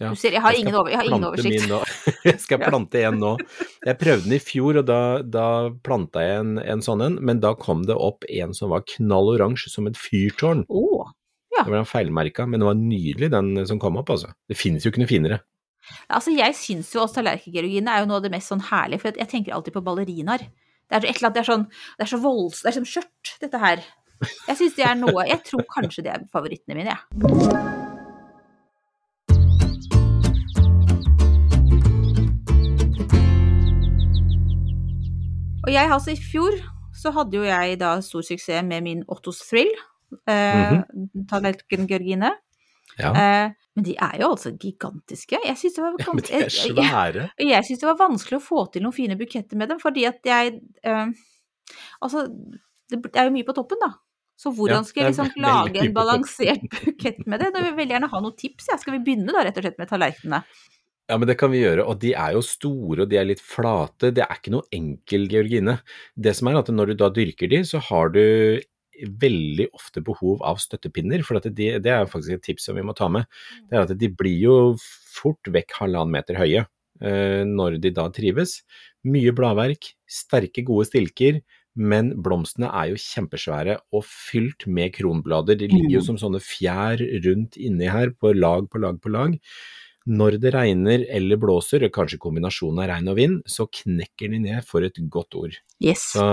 [0.00, 0.08] Ja.
[0.10, 1.70] Du ser, jeg har Jeg ingen, over, jeg har ingen oversikt.
[2.24, 3.36] Jeg skal plante en nå.
[3.86, 7.38] Jeg prøvde den i fjor, og da, da planta jeg en, en sånn en, men
[7.38, 10.64] da kom det opp en som var knall oransje som et fyrtårn.
[10.66, 10.82] Å,
[11.60, 14.32] Det var feilmerka, men det var nydelig den som kom opp, altså.
[14.50, 15.38] Det finnes jo ikke noe finere.
[16.10, 19.14] Altså, jeg syns jo også tallerkengeorgine er jo noe av det mest sånn herlige, for
[19.20, 20.48] jeg tenker alltid på ballerinaer.
[20.90, 21.66] Det er et eller annet, det er sånn,
[22.00, 23.84] det er så voldsomt, det er som skjørt, dette her.
[24.48, 27.74] Jeg syns det er noe Jeg tror kanskje det er favorittene mine, jeg.
[35.64, 36.56] Og jeg altså, i fjor
[36.94, 39.70] så hadde jo jeg da stor suksess med min Ottos Thrill,
[40.30, 40.80] eh,
[41.30, 42.30] tallerkengeorgine.
[43.00, 45.38] Ja, Eh, men de er jo altså gigantiske.
[45.44, 45.96] Jeg syns det er
[46.76, 49.78] jeg- jeg- jeg syns det var vanskelig å få til noen fine buketter med dem,
[49.80, 51.06] fordi at jeg eh,
[52.02, 52.28] Altså,
[52.90, 53.94] det det er jo mye på toppen, da.
[54.40, 57.52] Så hvordan skal jeg liksom lage en balansert bukett med det?
[57.54, 58.70] Vil jeg veldig gjerne ha noen tips.
[58.70, 58.78] Ja.
[58.80, 60.42] Skal vi begynne da rett og slett med tallerkenene?
[61.04, 63.42] Ja, men det kan vi gjøre, og de er jo store og de er litt
[63.44, 64.08] flate.
[64.16, 65.76] Det er ikke noe enkel georgine.
[66.16, 68.22] Det som er at når du da dyrker de, så har du
[69.20, 72.94] veldig ofte behov av støttepinner, for de, det er faktisk et tips som vi må
[72.96, 73.28] ta med.
[73.68, 74.56] Det er at de blir jo
[75.14, 78.60] fort vekk halvannen meter høye eh, når de da trives.
[79.04, 81.42] Mye bladverk, sterke, gode stilker,
[81.76, 85.58] men blomstene er jo kjempesvære og fylt med kronblader.
[85.58, 89.38] De ligger jo som sånne fjær rundt inni her, på lag på lag på lag.
[90.06, 94.38] Når det regner eller blåser, og kanskje kombinasjonen av regn og vind, så knekker de
[94.38, 95.56] ned for et godt ord.
[95.80, 96.12] Yes.
[96.12, 96.26] Så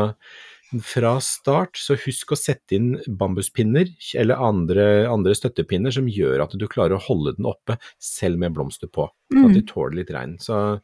[0.84, 6.54] fra start, så husk å sette inn bambuspinner eller andre, andre støttepinner som gjør at
[6.60, 9.46] du klarer å holde den oppe selv med blomster på, Mm.
[9.46, 9.68] at de Mm.
[9.68, 10.38] tåler litt regn.
[10.40, 10.82] Så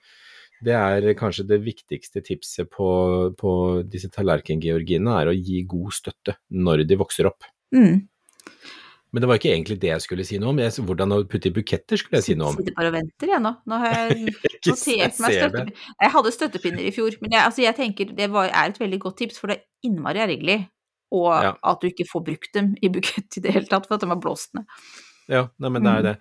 [0.65, 2.89] det er kanskje det viktigste tipset på,
[3.37, 3.51] på
[3.85, 7.45] disse tallerkengeorgiene, er å gi god støtte når de vokser opp.
[7.75, 8.07] Mm.
[9.15, 10.59] Men det var ikke egentlig det jeg skulle si noe om.
[10.59, 12.57] Jeg, hvordan å putte i buketter skulle jeg si noe om.
[12.59, 13.51] Sitter bare og venter, jeg nå.
[13.71, 14.17] Nå har jeg
[14.67, 15.85] notert meg støttepinner.
[16.03, 18.99] Jeg hadde støttepinner i fjor, men jeg, altså, jeg tenker det var, er et veldig
[19.05, 20.59] godt tips, for det er innmari ergerlig.
[21.15, 21.53] Og Ja.
[21.63, 24.09] at du ikke får brukt dem i bukett i det hele tatt, for at de
[24.11, 24.67] har blåst ned.
[25.29, 26.03] Ja, nei, men det er Mm.
[26.03, 26.17] det.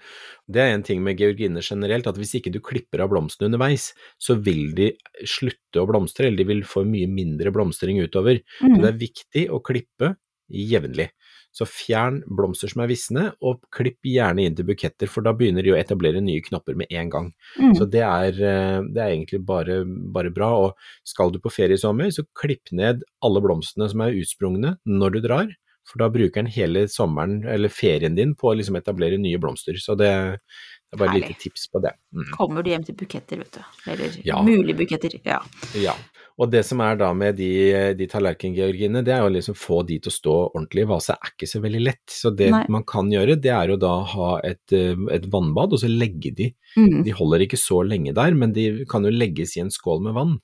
[0.50, 3.92] Det er en ting med georginer generelt, at hvis ikke du klipper av blomstene underveis,
[4.18, 4.92] så vil de
[5.24, 8.40] slutte å blomstre, eller de vil få mye mindre blomstring utover.
[8.60, 8.82] Så Mm.
[8.82, 10.16] det er viktig å klippe
[10.50, 11.10] jevnlig.
[11.56, 15.62] Så fjern blomster som er visne, og klipp gjerne inn til buketter, for da begynner
[15.64, 17.32] de å etablere nye knopper med en gang.
[17.58, 17.74] Mm.
[17.78, 20.50] Så det er, eh, det er egentlig bare, bare bra.
[20.66, 24.76] Og skal du på ferie i sommer, så klipp ned alle blomstene som er utsprungne
[24.86, 25.48] når du drar.
[25.86, 29.78] For da bruker den hele sommeren, eller ferien din, på å liksom etablere nye blomster.
[29.78, 31.92] Så det, det er bare et lite tips på det.
[32.10, 32.28] Mm.
[32.34, 33.62] Kommer du hjem til buketter, vet du.
[33.92, 34.42] Eller Ja.
[34.42, 35.14] mulige buketter.
[35.24, 35.38] Ja.
[35.78, 35.94] Ja.
[36.36, 37.48] Og det som er da med de,
[37.96, 41.48] de tallerkengeorgiene, det er jo liksom få de til å stå ordentlig vase, er ikke
[41.48, 42.04] så veldig lett.
[42.12, 42.64] Så det Nei.
[42.68, 46.34] man kan gjøre, det er jo da ha et, eh, et vannbad, og så legge
[46.36, 46.50] de.
[46.76, 47.04] Mm.
[47.06, 50.18] De holder ikke så lenge der, men de kan jo legges i en skål med
[50.18, 50.36] vann.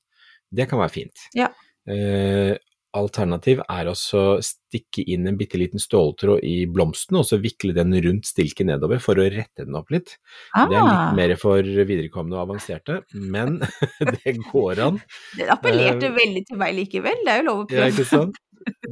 [0.55, 1.27] Det kan være fint.
[1.37, 1.51] Ja.
[1.91, 2.57] Eh,
[2.97, 7.95] alternativ er å stikke inn en bitte liten ståltråd i blomsten, og så vikle den
[8.05, 10.17] rundt stilken nedover for å rette den opp litt.
[10.55, 13.61] Det er litt Ah, mer for viderekomne og avanserte, men
[14.23, 15.01] det går an.
[15.39, 17.21] det appellerte uh, veldig til meg likevel.
[17.27, 17.93] Det er jo lov å Ja, prøve.
[17.97, 18.41] ikke sant?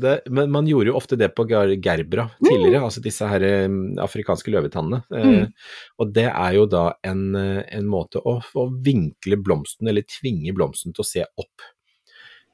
[0.03, 3.67] det, men man gjorde jo ofte det på gerbra tidligere, tidligere, altså disse her eh,
[4.03, 5.03] afrikanske løvetannene.
[5.15, 5.45] Eh, Mm.
[6.03, 10.51] og det er jo da en, eh, en måte å, å vinkle blomsten, eller tvinge
[10.57, 11.69] blomsten til å se opp.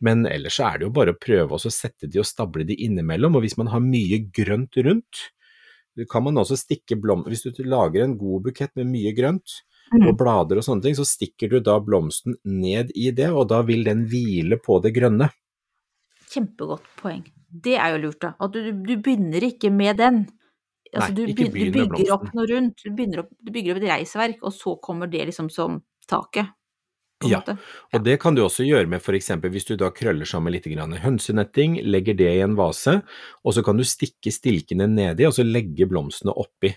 [0.04, 2.76] Men ellers så er det jo bare å prøve å sette de og stable de
[2.85, 5.22] innimellom, og hvis man har mye grønt rundt,
[6.12, 9.62] kan man også stikke blomster Hvis du lager en god bukett med mye grønt,
[9.94, 10.09] Mm.
[10.09, 13.61] og blader og sånne ting, så stikker du da blomsten ned i det, og da
[13.62, 15.28] vil den hvile på det grønne.
[16.32, 17.22] Kjempegodt poeng.
[17.46, 18.32] Det er jo lurt, da.
[18.42, 20.18] At du, du begynner ikke med den.
[20.90, 21.70] Altså, Nei, du, ikke med blomsten.
[21.70, 22.82] du bygger opp noe rundt.
[22.82, 25.78] Du, opp, du bygger opp et reisverk, og så kommer det liksom som
[26.11, 26.50] taket.
[27.24, 27.57] Ja, måte.
[27.94, 29.31] Og det kan du også gjøre med f.eks.
[29.40, 33.02] hvis du da krøller sammen litt hønsenetting, legger det i en vase,
[33.44, 36.74] og så kan du stikke stilkene nedi, og så legge blomstene oppi.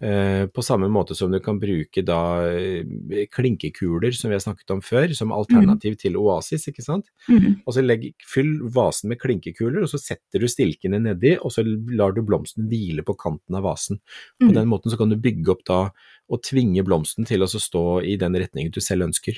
[0.00, 4.72] Eh, på samme måte som du kan bruke da eh, klinkekuler, som vi har snakket
[4.72, 7.10] om før, som alternativ til oasis, ikke sant.
[7.28, 7.60] Mm.
[7.66, 11.66] Og så legg, fyll vasen med klinkekuler, og så setter du stilkene nedi, og så
[11.66, 14.00] lar du blomsten hvile på kanten av vasen.
[14.40, 14.54] På Mhm.
[14.54, 15.90] den måten så kan du bygge opp da,
[16.30, 19.36] og tvinge blomsten til å stå i den retningen du selv ønsker.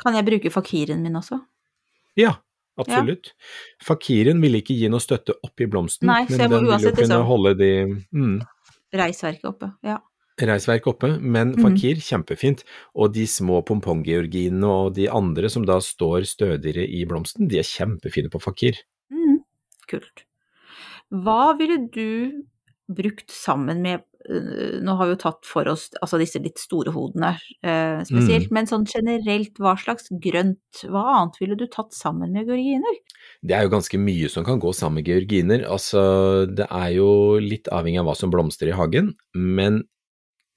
[0.00, 1.38] Kan jeg bruke fakiren min også?
[2.18, 2.36] Ja,
[2.78, 3.32] absolutt.
[3.82, 7.26] Fakiren vil ikke gi noe støtte oppi blomsten, Nei, men den vil jo kunne liksom-
[7.28, 7.70] holde de
[8.10, 8.40] mm,
[8.94, 9.72] Reisverket oppe.
[9.82, 9.98] Ja.
[10.40, 11.18] reisverk oppe.
[11.20, 12.64] Men fakir, fakir, kjempefint.
[12.94, 17.66] Og de små pomponggeorginene og de andre som da står stødigere i blomsten, de er
[17.66, 18.78] kjempefine på fakir.
[19.10, 19.42] Mm.
[19.90, 20.24] Kult.
[21.10, 22.42] Hva ville du
[22.90, 27.34] brukt sammen med Nå har vi jo tatt for oss altså disse litt store hodene
[27.60, 32.48] eh, spesielt, men sånn generelt, hva slags grønt, hva annet ville du tatt sammen med
[32.48, 33.00] georginer?
[33.44, 35.66] Det er jo ganske mye som kan gå sammen med georginer.
[35.68, 36.00] Altså,
[36.48, 37.10] det er jo
[37.42, 39.82] litt avhengig av hva som blomstrer i hagen, men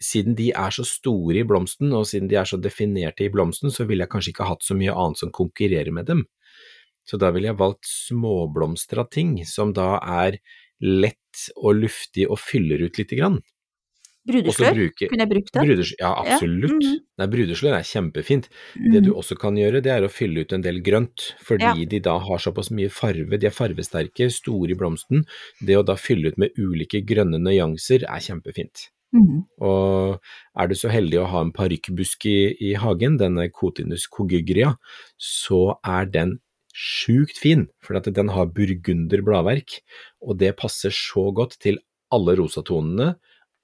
[0.03, 3.73] siden de er så store i blomsten, og siden de er så definerte i blomsten,
[3.73, 6.23] så ville jeg kanskje ikke hatt så mye annet som konkurrerer med dem.
[7.07, 10.39] Så da ville jeg valgt småblomstra ting, som da er
[10.83, 13.39] lett og luftig og fyller ut lite grann.
[14.27, 14.79] Brudeslør?
[15.07, 15.61] Kunne jeg brukt det?
[15.65, 16.73] Bruders, ja, absolutt.
[16.83, 16.97] mhm.
[17.17, 18.49] Nei, brudeslør er kjempefint.
[18.75, 19.17] Det du Mhm.
[19.21, 21.73] også kan gjøre, det er å fylle ut en del grønt, fordi Ja.
[21.85, 25.25] de da har såpass mye farve, de er farvesterke, store i blomsten.
[25.63, 28.89] Det å da fylle ut med ulike grønne nyanser er kjempefint.
[29.15, 29.45] Mm.
[29.61, 30.19] Og
[30.59, 34.75] er du så heldig å ha en parykkbusk i, i hagen, denne Cotinus cogygria,
[35.17, 36.39] så er den
[36.75, 39.79] sjukt fin, for den har burgunder bladverk,
[40.21, 41.79] og det passer så godt til
[42.11, 43.15] alle rosatonene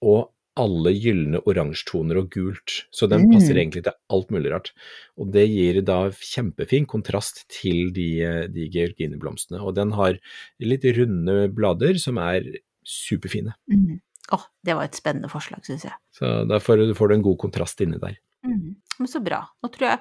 [0.01, 3.31] og alle gylne oransjetoner og gult, så den Mm.
[3.33, 4.71] passer egentlig til alt mulig rart.
[5.17, 10.19] Og det gir da kjempefin kontrast til de, de georgineblomstene, og den har
[10.59, 12.43] litt runde blader som er
[12.85, 13.55] superfine.
[13.71, 13.99] Mm.
[14.31, 15.93] Åh, det var et spennende forslag, syns jeg.
[16.13, 18.15] Så derfor får du en god kontrast inni der.
[18.45, 18.75] Mm.
[18.99, 19.41] Men så bra.
[19.63, 19.99] Nå tror jeg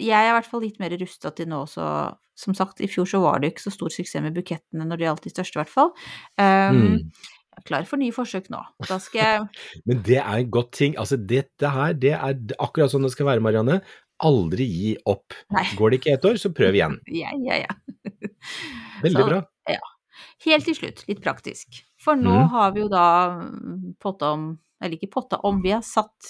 [0.00, 2.16] Jeg er i hvert fall litt mer rusta til nå også.
[2.34, 5.06] Som sagt, i fjor så var det ikke så stor suksess med bukettene når det
[5.06, 5.90] gjaldt de største, i hvert fall.
[6.38, 7.12] Um, Mm.
[7.58, 8.60] Jeg er klar for nye forsøk nå.
[8.86, 10.94] Da skal jeg Men det er en godt ting.
[11.00, 13.80] Altså, dette her, det er akkurat sånn det skal være, Marianne.
[14.22, 15.34] Aldri gi opp.
[15.54, 15.64] Nei.
[15.78, 16.98] Går det ikke ett år, så prøv igjen.
[17.20, 18.04] Ja, ja, ja.
[19.04, 19.42] Veldig Så- bra.
[20.46, 21.80] Helt til slutt, litt praktisk.
[21.98, 22.48] For nå mm.
[22.54, 23.04] har vi jo da
[23.42, 26.28] mm, potta om Eller ikke potta om, vi har satt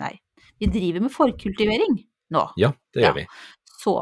[0.00, 0.14] Nei,
[0.56, 1.98] vi driver med forkultivering
[2.32, 2.42] nå.
[2.56, 3.10] Ja, det Ja.
[3.10, 3.26] gjør vi.
[3.76, 3.94] Så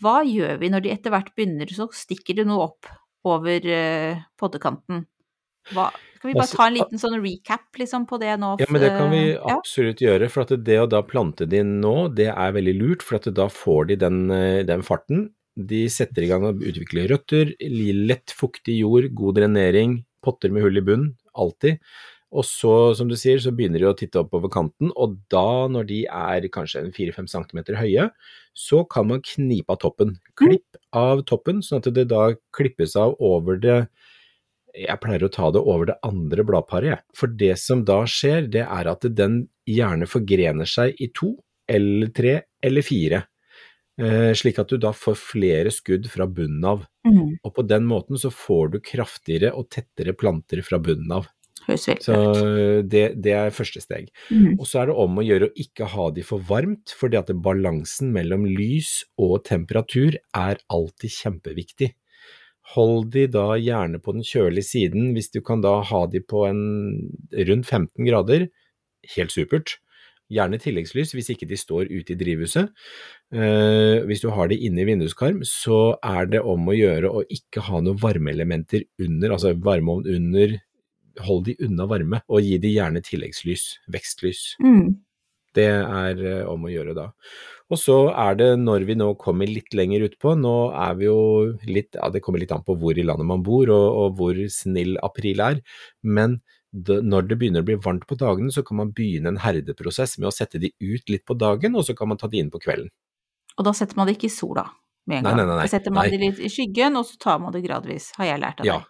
[0.00, 2.88] hva gjør vi når de etter hvert begynner, så stikker det noe opp
[3.28, 5.04] over uh, poddekanten?
[5.74, 8.52] Hva, skal vi bare ta en liten sånn recap liksom på det nå?
[8.60, 10.10] Ja, men det kan vi absolutt ja.
[10.10, 10.30] gjøre.
[10.32, 13.04] For at det å da plante de nå, det er veldig lurt.
[13.06, 15.30] For at da får de den, eh, den farten.
[15.56, 20.78] De setter i gang å utvikle røtter, lett fuktig jord, god drenering, potter med hull
[20.78, 21.80] i bunn, alltid.
[22.30, 25.88] Og så, som du sier, så begynner de å titte oppover kanten, og da, når
[25.88, 28.06] de er kanskje 4-5 cm høye,
[28.54, 30.14] så kan man knipe av toppen.
[30.38, 33.80] Klipp av toppen, sånn at det da klippes av over det
[34.76, 37.06] jeg pleier å ta det over det andre bladparet.
[37.16, 41.34] For det som da skjer, det er at den gjerne forgrener seg i to,
[41.70, 43.24] eller tre, eller fire.
[44.00, 46.86] Eh, slik at du da får flere skudd fra bunnen av.
[47.06, 47.36] Mm.
[47.44, 51.28] Og på den måten så får du kraftigere og tettere planter fra bunnen av.
[51.76, 52.16] Så
[52.88, 54.08] det, det er første steg.
[54.32, 54.56] Mm.
[54.56, 57.32] Og så er det om å gjøre å ikke ha de for varmt, fordi at
[57.44, 61.92] balansen mellom lys og temperatur er alltid kjempeviktig.
[62.74, 66.44] Hold de da gjerne på den kjølige siden, hvis du kan da ha de på
[66.46, 66.60] en
[67.34, 68.48] rundt 15 grader,
[69.16, 69.78] helt supert.
[70.30, 72.70] Gjerne tilleggslys hvis ikke de står ute i drivhuset.
[73.34, 77.24] Eh, hvis du har de inne i vinduskarm, så er det om å gjøre å
[77.26, 80.54] ikke ha noen varmeelementer under, altså varmeovn under,
[81.26, 84.44] hold de unna varme, og gi de gjerne tilleggslys, vekstlys.
[84.62, 85.00] Mm.
[85.58, 87.10] Det er eh, om å gjøre da.
[87.70, 91.18] Og så er det når vi nå kommer litt lenger utpå, nå er vi jo
[91.70, 94.40] litt Ja, det kommer litt an på hvor i landet man bor og, og hvor
[94.50, 95.60] snill april er,
[96.02, 96.40] men
[96.72, 100.18] det, når det begynner å bli varmt på dagene, så kan man begynne en herdeprosess
[100.18, 102.50] med å sette de ut litt på dagen, og så kan man ta de inn
[102.52, 102.90] på kvelden.
[103.58, 104.68] Og da setter man det ikke i sola
[105.10, 105.36] med en gang.
[105.40, 105.64] nei, nei, nei.
[105.66, 106.12] Da setter man Nei.
[106.14, 108.78] det litt i skyggen, og så tar man det gradvis, har jeg lært av Ja.
[108.78, 108.86] deg.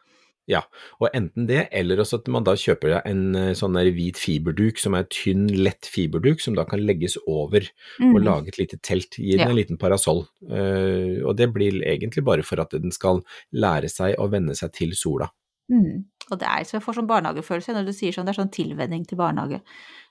[0.51, 0.65] Ja,
[0.99, 4.81] og enten det, eller også at man da kjøper en eh, sånn der hvit fiberduk
[4.83, 7.63] som er tynn, lett fiberduk, som da kan legges over
[8.01, 8.25] og Mm.
[8.27, 9.49] lage et lite telt, gi den Ja.
[9.53, 10.25] en liten parasoll.
[10.43, 13.23] Uh, og det blir egentlig bare for at den skal
[13.55, 15.31] lære seg å venne seg til sola.
[15.71, 16.05] Mm.
[16.33, 18.51] Og det er så jeg får sånn barnehagefølelse når du sier sånn, det er sånn
[18.55, 19.61] tilvenning til barnehage.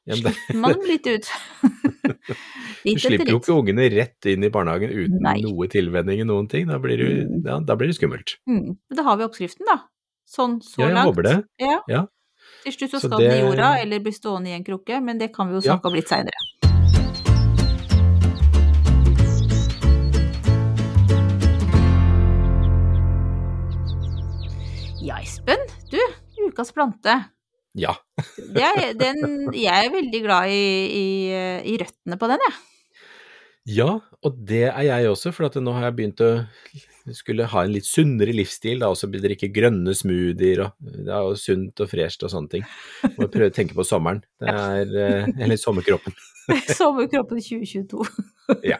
[0.08, 1.28] Ja, det, Slipper man litt ut.
[2.86, 5.38] du slipper jo ikke ungene rett inn i barnehagen uten Nei.
[5.44, 7.44] noe tilvenning i noen ting, da blir, det, Mm.
[7.46, 8.38] ja, da blir det skummelt.
[8.48, 8.78] Mm.
[8.90, 9.78] Men da har vi oppskriften, da.
[10.30, 11.10] Sånn så Ja, jeg langt.
[11.10, 11.36] håper det.
[11.64, 11.80] Ja.
[11.90, 12.02] Ja.
[12.64, 15.18] Til slutt så Så skal den i jorda, eller bli stående i en krukke, men
[15.18, 16.38] det kan vi jo snakke om litt seinere.
[25.02, 25.62] Ja, Espen.
[25.92, 26.00] Du,
[26.48, 27.14] ukas plante.
[27.78, 27.94] Ja.
[28.54, 29.22] Det er, den,
[29.56, 30.64] jeg er veldig glad i,
[31.00, 31.06] i,
[31.72, 32.58] i røttene på den, jeg.
[33.70, 36.32] Ja, og det er jeg også, for at nå har jeg begynt å
[37.16, 41.28] skulle ha en litt sunnere livsstil, da, og så drikke grønne smoothier, og det er
[41.28, 42.66] jo sunt og fresht og sånne ting.
[43.18, 46.16] Må prøve å tenke på sommeren, det er, eh, eller sommerkroppen.
[46.80, 48.06] Sommerkroppen 2022.
[48.66, 48.80] Ja.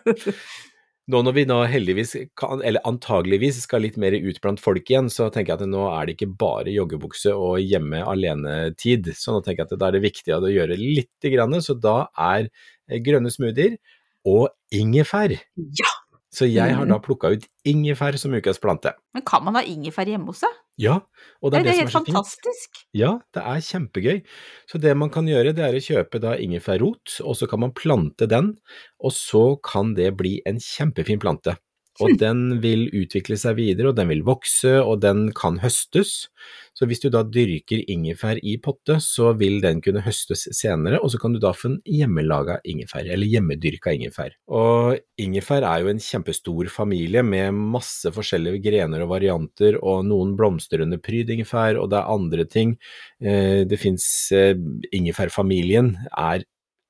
[1.10, 5.10] Nå når vi nå heldigvis, kan, eller antageligvis skal litt mer ut blant folk igjen,
[5.14, 9.10] så tenker jeg at nå er det ikke bare joggebukse og hjemme alene-tid.
[9.18, 12.04] Så nå tenker jeg at da er det viktig å gjøre litt, grann, så da
[12.14, 13.78] er eh, grønne smoothier
[14.26, 15.38] og ingefær.
[15.58, 15.90] Ja!
[16.32, 16.90] Så jeg har Mm.
[16.94, 18.94] da plukka ut ingefær som ukas plante.
[19.16, 20.50] Men kan man ha ingefær hjemme hos seg?
[20.78, 21.00] Ja,
[21.42, 22.70] og det er det det, er som helt er fantastisk.
[22.94, 24.22] Ja, det er kjempegøy.
[24.70, 27.72] Så det man kan gjøre, det er å kjøpe da ingefærrot, og så kan man
[27.74, 28.58] plante den,
[29.04, 31.58] og så kan det bli en kjempefin plante.
[32.06, 36.30] Og den vil utvikle seg videre, og den vil vokse, og den kan høstes.
[36.78, 41.12] Så hvis du da dyrker ingefær i potte, så vil den kunne høstes senere, og
[41.12, 44.38] så kan du da få en hjemmelaga ingefær, eller hjemmedyrka ingefær.
[44.48, 50.38] Og ingefær er jo en kjempestor familie med masse forskjellige grener og varianter, og noen
[50.40, 52.78] blomster under pryd ingefær, og det er andre ting.
[53.20, 54.06] Eh, Det fins
[54.96, 56.46] Ingefærfamilien er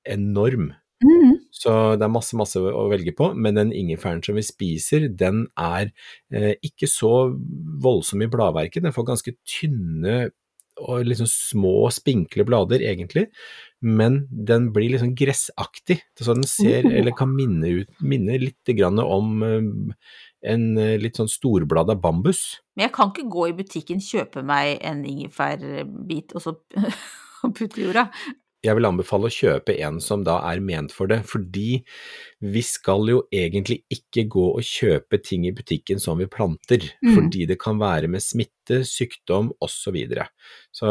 [0.05, 0.73] enorm.
[1.03, 1.38] Mm.
[1.51, 5.47] Så det er masse, masse å velge på, men den ingefæren som vi spiser, den
[5.57, 5.89] er
[6.31, 7.31] eh, ikke så
[7.81, 8.85] voldsom i bladverket.
[8.85, 10.29] Den får ganske tynne
[10.79, 13.25] og liksom små, spinkle blader, egentlig,
[13.83, 15.99] men den blir liksom gressaktig.
[16.19, 16.93] Så den ser, Oh.
[17.01, 20.03] eller kan minne, ut, minne litt grann om eh,
[20.53, 22.59] en eh, litt sånn storblada bambus.
[22.75, 26.55] Men jeg kan ikke gå i butikken, kjøpe meg en ingefærbit og så
[27.57, 28.07] putte i jorda.
[28.65, 31.79] Jeg vil anbefale å kjøpe en som da er ment for det, fordi
[32.43, 37.15] vi skal jo egentlig ikke gå og kjøpe ting i butikken som vi planter, Mm.
[37.15, 39.79] fordi det kan være med smitte, sykdom osv.
[39.79, 40.27] Så, videre.
[40.71, 40.87] så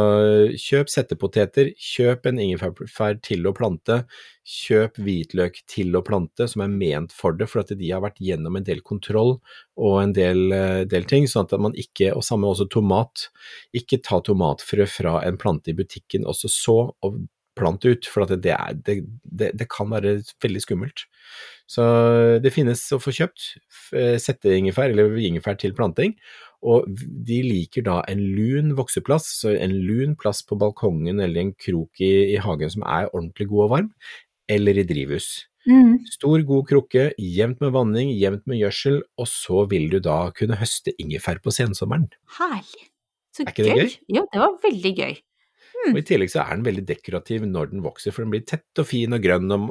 [0.58, 4.04] kjøp settepoteter, kjøp en ingefær til å plante,
[4.44, 8.18] kjøp hvitløk til å plante som er ment for det, for at de har vært
[8.18, 9.40] gjennom en del kontroll
[9.76, 13.28] og en del, eh, del ting, sånn at man ikke, og samme også tomat,
[13.76, 17.28] ikke ta tomatfrø fra en plante i butikken også så og
[17.58, 21.04] plante ut, for at det, er, det, det, det kan være veldig skummelt.
[21.68, 21.84] Så
[22.40, 26.14] det finnes å få kjøpt f- setteingefær, eller ingefær til planting,
[26.64, 26.88] og
[27.28, 32.00] de liker da en lun vokseplass, så en lun plass på balkongen eller en krok
[32.02, 33.92] i, i hagen som er ordentlig god og varm,
[34.50, 35.28] eller i drivhus.
[35.68, 35.98] Mm.
[36.08, 40.56] Stor, god krukke, jevnt med vanning, jevnt med gjødsel, og så vil du da kunne
[40.58, 42.08] høste ingefær på sensommeren.
[42.38, 42.88] Herlig.
[43.36, 43.92] Så det gøy?
[44.10, 45.18] Jo, det var veldig gøy.
[45.92, 48.82] Og I tillegg så er den veldig dekorativ når den vokser, for den blir tett
[48.82, 49.68] og fin og grønn og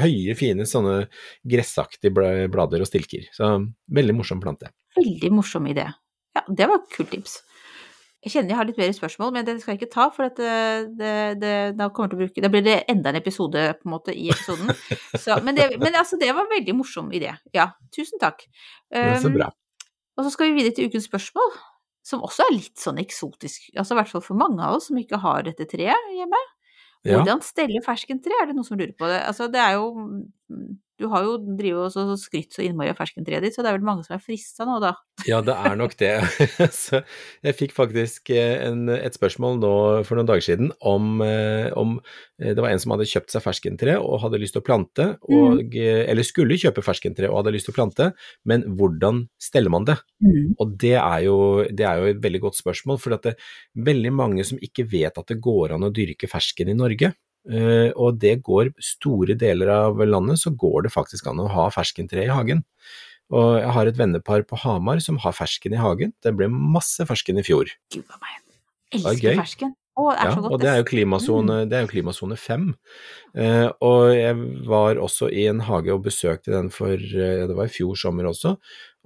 [0.00, 1.04] høye, fine sånne
[1.48, 2.12] gressaktige
[2.52, 3.26] blader og stilker.
[3.34, 3.56] Så
[3.94, 4.72] veldig morsom plante.
[4.98, 5.88] Veldig morsom idé.
[6.34, 7.40] Ja, det var et kult tips.
[8.24, 10.38] Jeg kjenner jeg har litt mer spørsmål, men det skal jeg ikke ta, for at
[10.40, 10.52] det,
[10.96, 13.92] det, det, da, kommer til å bruke, da blir det enda en episode på en
[13.92, 14.72] måte i episoden.
[15.24, 17.34] Så, men, det, men altså, det var en veldig morsom idé.
[17.52, 18.46] Ja, tusen takk.
[18.88, 19.50] Det er så Um, bra.
[20.16, 21.52] Og så skal vi videre til ukens spørsmål,
[22.04, 25.00] som også er litt sånn eksotisk, altså i hvert fall for mange av oss som
[25.00, 26.40] ikke har dette treet hjemme.
[27.04, 29.20] Hvordan stelle ferskentre, er det noen som lurer på det?
[29.28, 29.90] Altså, det er jo
[31.00, 33.86] Du har jo drevet og skrytt så innmari av ferskentreet ditt, så det er vel
[33.86, 34.92] mange som er frista nå, da?
[35.30, 36.12] Ja, det er nok det.
[36.74, 37.00] Så
[37.44, 39.74] jeg fikk faktisk eh, en, et spørsmål nå
[40.06, 41.96] for noen dager siden om, eh, om
[42.42, 45.06] eh, Det var en som hadde kjøpt seg ferskentre og hadde lyst til å plante,
[45.30, 45.78] og, mm.
[46.10, 48.10] eller skulle kjøpe ferskentre og hadde lyst til å plante,
[48.50, 49.98] men hvordan steller man det?
[50.58, 51.38] Og det er, jo,
[51.70, 53.52] det er jo et veldig godt spørsmål, for det er
[53.86, 57.14] veldig mange som ikke vet at det går an å dyrke fersken i Norge.
[57.44, 61.68] Eh, og det går store deler av landet så går det faktisk an å ha
[61.74, 62.64] ferskentre i hagen.
[63.34, 66.12] Og jeg har et vennepar på Hamar som har fersken i hagen.
[66.22, 67.72] Det ble masse fersken i fjor.
[67.92, 68.40] Gud a meg.
[68.94, 69.72] er Elsker fersken.
[69.94, 70.52] Å, det er Ja, så godt.
[70.52, 72.64] og det er jo klimasone, det er jo klimasone fem.
[73.38, 74.34] Eh, og jeg
[74.66, 78.26] var også i en hage og besøkte den for, eh, det var i fjor sommer
[78.26, 78.56] også,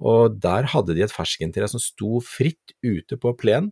[0.01, 3.69] og der hadde de et ferskentre som sto fritt ute på plen,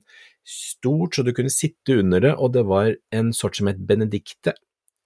[0.47, 4.55] stort så du kunne sitte under det, og det var en sort som het benedikte.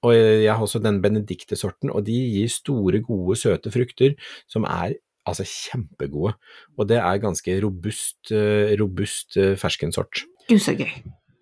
[0.06, 4.16] Og jeg har også den benedikte-sorten, og de gir store, gode, søte frukter
[4.50, 4.96] som er
[5.30, 6.34] altså kjempegode.
[6.78, 10.24] Og det er ganske robust, eh, robust eh, ferskensort.
[10.50, 10.90] Gud, så gøy.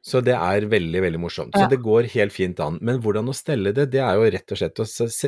[0.09, 1.53] Så det er veldig, veldig morsomt.
[1.53, 2.79] Så det går helt fint an.
[2.85, 4.87] Men hvordan å stelle det, det er jo rett og slett å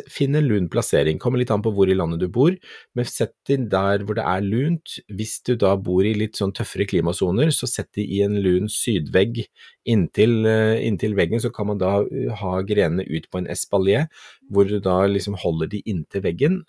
[0.10, 1.20] finne en lun plassering.
[1.22, 2.56] Kommer litt an på hvor i landet du bor,
[2.98, 4.98] men sett inn der hvor det er lunt.
[5.12, 8.72] Hvis du da bor i litt sånn tøffere klimasoner, så sett de i en lun
[8.72, 9.44] sydvegg
[9.92, 14.10] inntil, eh, inntil veggen, så kan man da eh, ha grenene ut på en espalier,
[14.50, 16.64] hvor du da liksom holder de inntil veggen.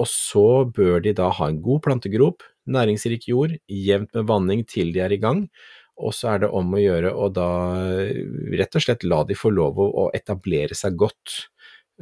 [0.00, 2.42] Og så bør de da ha en god plantegrop,
[2.72, 5.46] næringsrik jord, jevnt med vanning til de er i gang.
[6.00, 7.50] Og så er det om å gjøre å da
[8.00, 8.22] eh,
[8.58, 11.48] rett og slett la de få lov å, etablere seg godt.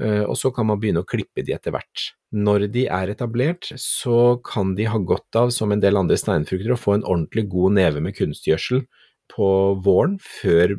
[0.00, 2.10] Eh, Og så kan man begynne å klippe de etter hvert.
[2.30, 6.72] Når de er etablert, så kan de ha godt av, som en del andre steinfrukter,
[6.72, 8.84] å få en ordentlig god neve med kunstgjødsel
[9.30, 9.48] på
[9.84, 10.76] våren, før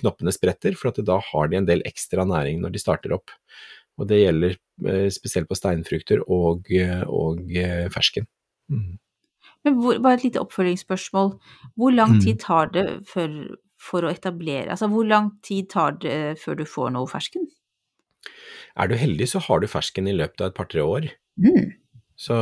[0.00, 3.32] knoppene spretter, for da har de en del ekstra næring når de starter opp.
[4.00, 4.56] Og det gjelder
[4.90, 6.68] eh, spesielt på steinfrukter og,
[7.08, 7.56] og
[7.94, 8.28] fersken.
[8.72, 8.94] Mm.
[9.64, 11.30] Men hvor, bare et lite oppfølgingsspørsmål.
[11.80, 12.20] Hvor lang Mm.
[12.24, 13.28] tid tar det for,
[13.80, 17.46] for å etablere Altså, hvor lang tid tar det før du får noe fersken?
[18.76, 21.08] Er du heldig, så har du fersken i løpet av et par-tre år.
[21.38, 21.72] Mm.
[22.16, 22.34] Så,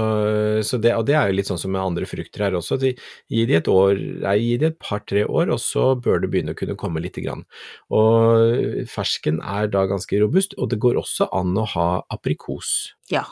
[0.68, 2.76] så det, og det er jo litt sånn som med andre frukter her også.
[2.80, 2.90] De,
[3.32, 6.52] Gi de et år, nei, gi de et par-tre år, og så bør det begynne
[6.52, 7.44] å kunne komme lite grann.
[7.92, 12.92] Og fersken er da ganske robust, og det går også an å ha aprikos.
[13.12, 13.24] Ja.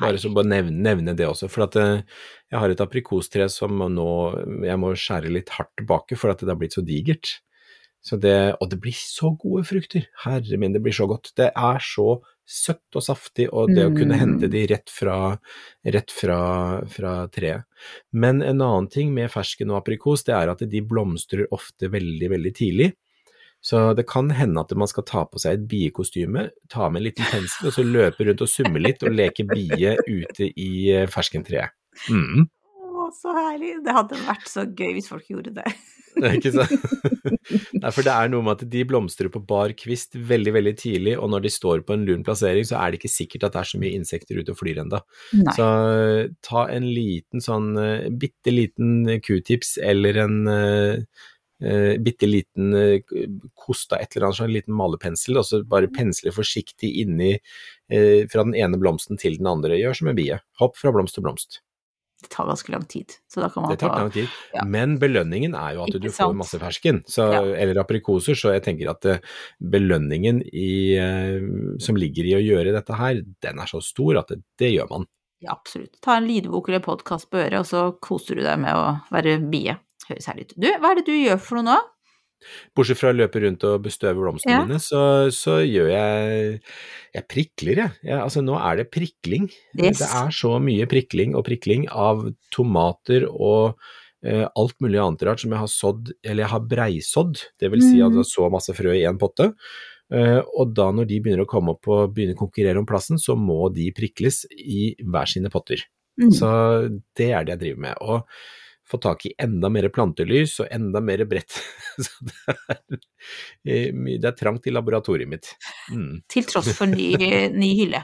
[0.00, 2.02] Bare så bare nevne, nevne det også, for at eh,
[2.52, 4.08] jeg har et aprikostre som nå
[4.66, 7.38] jeg må skjære litt hardt tilbake for at det har blitt så digert.
[8.06, 11.32] Så det, og det blir så gode frukter, herre min, det blir så godt.
[11.34, 14.20] Det er så søtt og saftig, og det å kunne Mm.
[14.20, 15.16] hente de rett fra,
[15.82, 16.36] rett fra,
[16.86, 17.64] fra treet.
[18.12, 22.30] Men en annen ting med fersken og aprikos, det er at de blomstrer ofte veldig,
[22.30, 22.92] veldig tidlig.
[23.64, 27.06] Så det kan hende at man skal ta på seg et biekostyme, ta med en
[27.08, 31.08] liten pensel og så løpe rundt og summe litt og leke bie ute i eh,
[31.10, 31.74] ferskentreet.
[32.12, 32.46] Mm.
[32.76, 33.76] Å, så herlig.
[33.84, 35.66] Det hadde vært så gøy hvis folk gjorde det.
[36.20, 36.72] det er Ikke sant?
[37.76, 41.14] Nei, for det er noe med at de blomstrer på bar kvist veldig, veldig tidlig,
[41.20, 43.62] og når de står på en lun plassering, så er det ikke sikkert at det
[43.62, 45.02] er så mye insekter ute og flyr ennå.
[45.58, 50.38] Så eh, ta en liten sånn uh, bitte liten q-tips eller en
[51.64, 52.98] uh, bitte liten uh,
[53.54, 58.26] kost et eller annet, sånn en liten malepensel, og så bare pensle forsiktig inni eh,
[58.30, 59.78] fra den ene blomsten til den andre.
[59.78, 60.40] Gjør som en bie.
[60.60, 61.60] Hopp fra blomst til blomst.
[62.22, 63.12] Det tar ganske lang tid.
[63.28, 64.64] Så da kan man Det tar ta lang tid, ja.
[64.64, 67.42] men belønningen er jo at du får masse fersken, så, Ja.
[67.60, 69.18] eller aprikoser, så jeg tenker at eh,
[69.60, 74.32] belønningen i, eh, som ligger i å gjøre dette her, den er så stor at
[74.32, 75.06] det, det gjør man.
[75.44, 76.00] Ja, absolutt.
[76.00, 79.36] Ta en lydbok eller podkast på øret, og så koser du deg med å være
[79.52, 79.76] bie.
[80.08, 80.56] Høres herlig ut.
[80.56, 81.76] Du, hva er det du gjør for noe nå?
[82.76, 84.64] Bortsett fra å løpe rundt og bestøve blomstene Ja.
[84.68, 85.00] mine, så,
[85.32, 86.60] så gjør jeg
[87.16, 87.90] Jeg prikler, jeg.
[88.04, 88.18] jeg.
[88.20, 89.46] Altså, nå er det prikling.
[89.74, 89.98] Yes.
[90.02, 93.78] Det er så mye prikling og prikling av tomater og
[94.26, 97.82] eh, alt mulig annet rart som jeg har sådd, eller jeg har breisådd, det vil
[97.82, 98.20] si at Mhm.
[98.20, 99.54] jeg så masse frø i én potte.
[100.12, 103.16] Eh, og da når de begynner å komme opp og begynner å konkurrere om plassen,
[103.18, 105.82] så må de prikles i hver sine potter.
[106.20, 106.30] Mm.
[106.32, 106.48] Så
[107.16, 107.94] det er det jeg driver med.
[108.00, 108.22] Og
[108.90, 111.58] få tak i enda mer plantelys og enda mer brett.
[112.04, 112.78] Så det er,
[113.66, 115.50] eh, det er trangt i laboratoriet mitt.
[115.92, 116.22] Mm.
[116.30, 117.12] Til tross for ny,
[117.62, 118.02] ny hylle.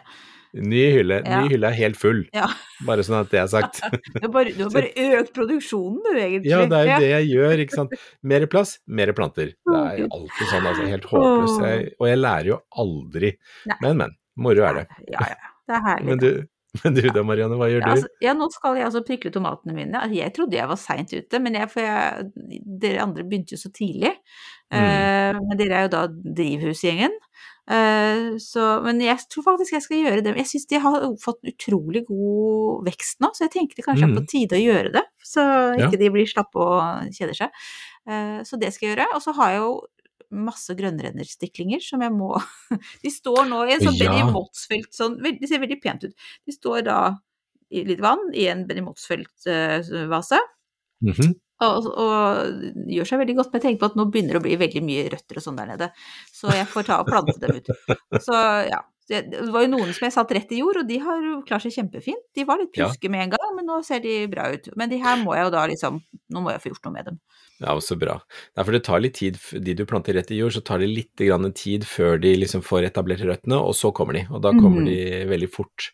[0.52, 1.20] Ny hylle.
[1.24, 1.38] Ja.
[1.40, 2.50] Ny hylle er helt full, Ja.
[2.84, 3.80] bare sånn at det er sagt.
[4.12, 6.50] Du har bare, du har bare økt produksjonen, du, egentlig.
[6.52, 7.94] Ja, det er jo det jeg gjør, ikke sant.
[8.34, 9.54] Mer plass, mer planter.
[9.56, 10.90] Det er alltid sånn, altså.
[10.92, 11.94] Helt håpløst.
[11.96, 13.32] Og jeg lærer jo aldri.
[13.70, 13.78] Nei.
[13.86, 14.18] Men, men.
[14.42, 14.84] Moro er det.
[15.12, 15.48] Ja, ja.
[15.68, 16.06] Det er herlig.
[16.08, 16.28] Men du,
[16.84, 17.92] men du da, Marianne, hva gjør Ja, du?
[17.98, 19.98] altså, ja, nå skal jeg altså prikle tomatene mine.
[20.00, 22.30] Altså, Jeg trodde jeg var seint ute, men jeg, jeg,
[22.80, 24.14] dere andre begynte jo så tidlig.
[24.72, 24.78] Mm.
[24.80, 27.12] Uh, men dere er jo da drivhusgjengen.
[27.68, 30.32] Uh, så, men jeg tror faktisk jeg skal gjøre det.
[30.40, 34.16] Jeg syns de har fått utrolig god vekst nå, så jeg tenkte kanskje Mm.
[34.18, 35.04] på tide å gjøre det.
[35.22, 35.86] Så Ja.
[35.86, 37.50] ikke de blir slappe og kjeder seg.
[38.08, 39.06] Uh, så det skal jeg gjøre.
[39.14, 39.72] Og så har jeg jo
[40.32, 42.32] masse grønnrennerstiklinger som jeg må
[43.04, 44.08] De står nå i en sånn Ja.
[44.10, 46.28] Benny Motsfeldt sånn Det ser veldig pent ut.
[46.46, 46.98] De står da
[47.72, 50.40] i litt vann i en Benny Motsfeldt-vase.
[51.00, 51.32] Mhm.
[51.62, 53.52] Og, og gjør seg veldig godt.
[53.52, 55.60] Men jeg tenker på at nå begynner det å bli veldig mye røtter og sånn
[55.60, 55.88] der nede.
[56.34, 57.70] Så jeg får ta og plante dem ut.
[58.26, 58.82] Så ja.
[59.08, 61.72] Det var jo noen som jeg satt rett i jord, og de har klart seg
[61.74, 62.22] kjempefint.
[62.34, 62.86] De var litt Ja.
[63.10, 64.68] med en gang, men nå ser de bra ut.
[64.76, 67.04] Men de her må jeg jo da liksom Nå må jeg få gjort noe med
[67.04, 67.18] dem.
[67.60, 68.14] Ja, så bra.
[68.56, 70.88] Nei, for det tar litt tid, de du planter rett i jord, så tar det
[70.88, 74.26] litt grann tid før de liksom får etablert røttene, og så kommer de.
[74.32, 74.86] Og da kommer Mhm.
[74.86, 75.90] de veldig fort.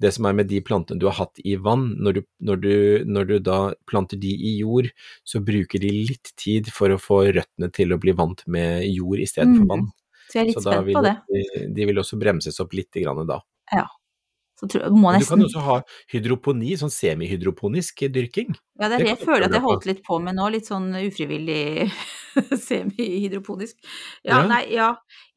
[0.00, 3.04] Det som er med de plantene du har hatt i vann, når du, når du,
[3.04, 4.88] når du da planter de i jord,
[5.26, 9.18] så bruker de litt tid for å få røttene til å bli vant med jord
[9.18, 9.68] i stedet for Mhm.
[9.68, 9.92] vann.
[10.30, 11.16] Så jeg er litt spent på det.
[11.26, 13.40] de, de vil også bremses opp litt grann da.
[14.60, 15.74] Så tror, Men du kan også ha
[16.12, 18.50] hydroponi, sånn semihydroponisk dyrking.
[18.76, 20.68] Ja, det er det det jeg føler at jeg holdt litt på med nå, litt
[20.68, 21.86] sånn ufrivillig
[22.68, 23.78] semihydroponisk.
[24.20, 24.42] Ja, Ja.
[24.50, 24.90] nei, ja.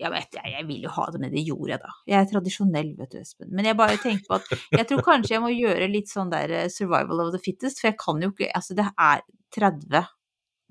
[0.03, 1.93] ja vet jeg, jeg vil jo ha det nedi jorda, da.
[2.11, 3.53] Jeg er tradisjonell, vet du, Espen.
[3.55, 6.57] Men jeg bare tenker på at jeg tror kanskje jeg må gjøre litt sånn der
[6.59, 9.23] eh, survival of the fittest, for jeg kan jo ikke Altså, det er
[9.55, 10.03] 30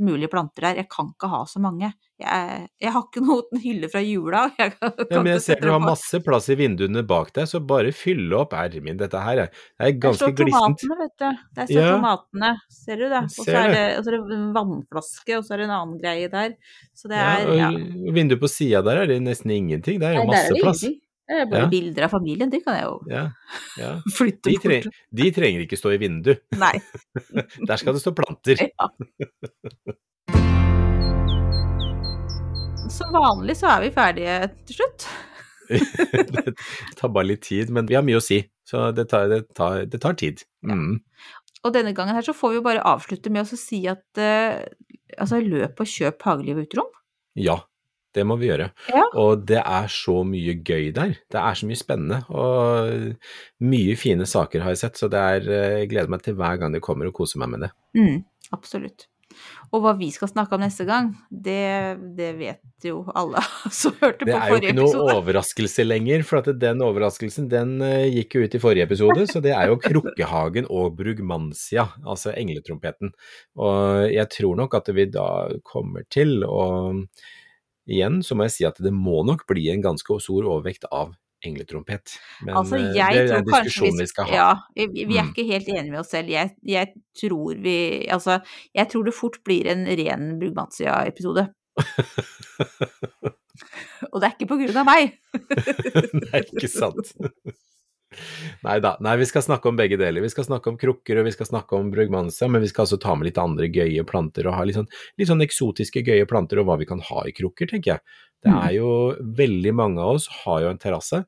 [0.05, 1.93] mulige planter der, jeg kan ikke ha så mange.
[2.23, 4.43] Jeg, jeg har ikke noen hylle fra jula.
[4.61, 7.33] Jeg kan, Ja, kan men jeg ikke ser du har masse plass i vinduene bak
[7.35, 9.01] deg, så bare fylle opp Ermin.
[9.01, 10.85] Dette her er, det er Der ganske står glissent.
[10.85, 11.43] tomatene, vet du.
[11.59, 11.91] Der står Ja.
[11.97, 12.53] tomatene.
[12.71, 13.23] Ser du det?
[13.25, 13.75] Og så er det.
[13.75, 16.55] det, og så er det en vannflaske, og så er det en annen greie der.
[16.95, 17.71] Så det Ja, er og ja.
[18.21, 19.99] vinduet på sida der er det nesten ingenting.
[19.99, 20.85] Det er jo masse plass.
[20.87, 21.02] ingenting.
[21.33, 21.69] Det er bare Ja.
[21.73, 23.23] bilder av familien, de kan jeg jo Ja,
[23.81, 23.93] ja.
[24.19, 24.89] flytte De, bort.
[25.23, 26.35] de trenger ikke stå i vindu.
[26.61, 26.75] Nei.
[27.69, 28.61] Der skal det stå planter.
[32.93, 34.35] Som vanlig så er vi ferdige
[34.69, 35.07] til slutt.
[35.73, 36.53] det
[36.99, 38.43] tar bare litt tid, men vi har mye å si.
[38.69, 40.43] Så det tar, det tar, det tar tid.
[40.67, 40.99] Mm.
[41.63, 44.67] Og denne gangen her så får vi jo bare avslutte med å si at eh,
[45.17, 46.91] altså løp og kjøp Hageliv uterom.
[47.39, 47.61] Ja,
[48.17, 48.71] det må vi gjøre.
[48.93, 49.05] Ja.
[49.21, 51.15] Og det er så mye gøy der.
[51.33, 52.21] Det er så mye spennende.
[52.33, 53.15] Og
[53.65, 56.61] mye fine saker har jeg sett, så det er, eh, jeg gleder meg til hver
[56.61, 57.73] gang det kommer og koser meg med det.
[57.99, 58.21] Mm,
[58.53, 59.09] absolutt.
[59.73, 63.41] Og hva vi skal snakke om neste gang, det, det vet jo alle
[63.81, 64.29] som hørte på forrige episode.
[64.29, 65.17] Det er jo ikke noe episode.
[65.23, 69.43] overraskelse lenger, for at den overraskelsen den eh, gikk jo ut i forrige episode, så
[69.45, 73.15] det er jo Krukkehagen og Brugmansia, altså engletrompeten.
[73.61, 75.29] Og jeg tror nok at vi da
[75.65, 76.67] kommer til å
[77.91, 81.15] Igjen så må jeg si at det må nok bli en ganske stor overvekt av
[81.43, 82.13] engletrompet.
[82.47, 84.35] Men Altså, eh, jeg det er en diskusjon vi skal ha.
[84.37, 85.33] Ja, vi, vi er Mm.
[85.33, 86.29] ikke helt enige med oss selv.
[86.31, 88.39] Jeg, jeg tror vi Altså,
[88.75, 91.49] jeg tror det fort blir en ren Brugmansia-episode.
[94.13, 95.19] Og det er ikke på grunn av meg.
[96.23, 97.13] Nei, ikke sant.
[98.65, 98.97] Nei da.
[99.01, 100.21] Nei, vi skal snakke om begge deler.
[100.25, 103.01] Vi skal snakke om krukker og vi skal snakke om brugmansia, men vi skal også
[103.01, 104.89] ta med litt andre gøye planter og ha litt sånn,
[105.19, 108.01] litt sånn eksotiske gøye planter og hva vi kan ha i krukker, tenker jeg.
[108.43, 108.63] Det Mm.
[108.67, 111.25] er jo veldig mange av oss har jo en terrasse.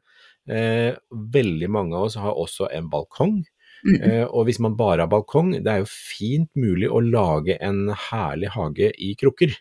[0.48, 3.44] Eh, veldig mange av oss har også en balkong.
[3.84, 4.00] Mm.
[4.02, 7.88] Eh, og hvis man bare har balkong, det er jo fint mulig å lage en
[8.10, 9.54] herlig hage i krukker.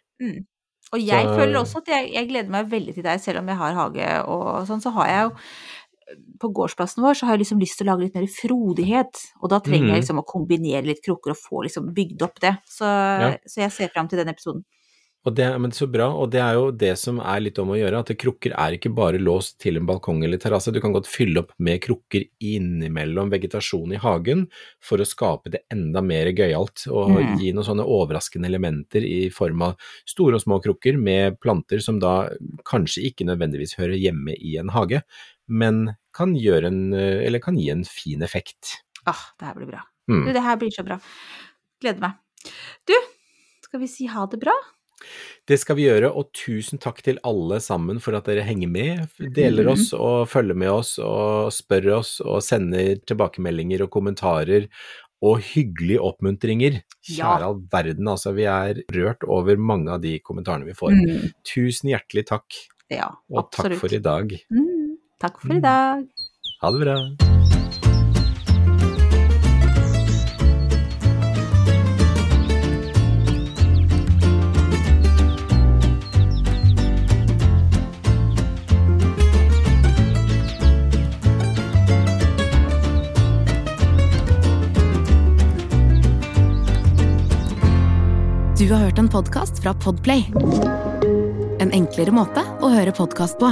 [0.94, 3.48] Og jeg Så- føler også at jeg, jeg gleder meg veldig til deg, selv om
[3.48, 5.36] jeg har hage og sånn, så har jeg jo
[6.40, 9.50] på gårdsplassen vår så har jeg liksom lyst til å lage litt mer frodighet, og
[9.54, 9.94] da trenger mm.
[9.94, 12.56] jeg liksom å kombinere litt krukker og få liksom bygd opp det.
[12.70, 13.36] Så, Ja.
[13.48, 14.64] så jeg ser fram til den episoden.
[15.24, 17.78] Og det, men så bra, og det er jo det som er litt om å
[17.80, 21.08] gjøre, at krukker er ikke bare låst til en balkong eller terrasse, du kan godt
[21.08, 24.50] fylle opp med krukker innimellom vegetasjonen i hagen
[24.84, 27.40] for å skape det enda mer gøyalt, og Mm.
[27.40, 32.00] gi noen sånne overraskende elementer i form av store og små krukker med planter som
[32.00, 32.28] da
[32.66, 35.04] kanskje ikke nødvendigvis hører hjemme i en hage,
[35.48, 38.78] men kan, gjøre en, eller kan gi en fin effekt.
[39.10, 39.82] Ah, det her blir bra.
[40.12, 40.26] Mm.
[40.28, 41.00] Du, det her blir så bra.
[41.82, 42.20] Gleder meg.
[42.88, 42.94] Du,
[43.66, 44.54] skal vi si ha det bra?
[45.50, 49.02] Det skal vi gjøre, og tusen takk til alle sammen for at dere henger med,
[49.36, 49.72] deler Mhm.
[49.74, 54.70] oss og følger med oss og spør oss og sender tilbakemeldinger og kommentarer
[55.24, 56.82] og hyggelige oppmuntringer.
[57.04, 60.96] Kjære all verden, altså vi er rørt over mange av de kommentarene vi får.
[60.96, 61.34] Mm.
[61.44, 64.32] Tusen hjertelig takk, Ja, og takk for i dag.
[64.52, 64.73] Mm.
[65.24, 65.62] Takk for i Mm.
[65.62, 66.08] dag.
[66.62, 66.98] Ha det bra.
[88.58, 90.26] Du har hørt en podkast fra Podplay.
[91.60, 93.52] En enklere måte å høre podkast på.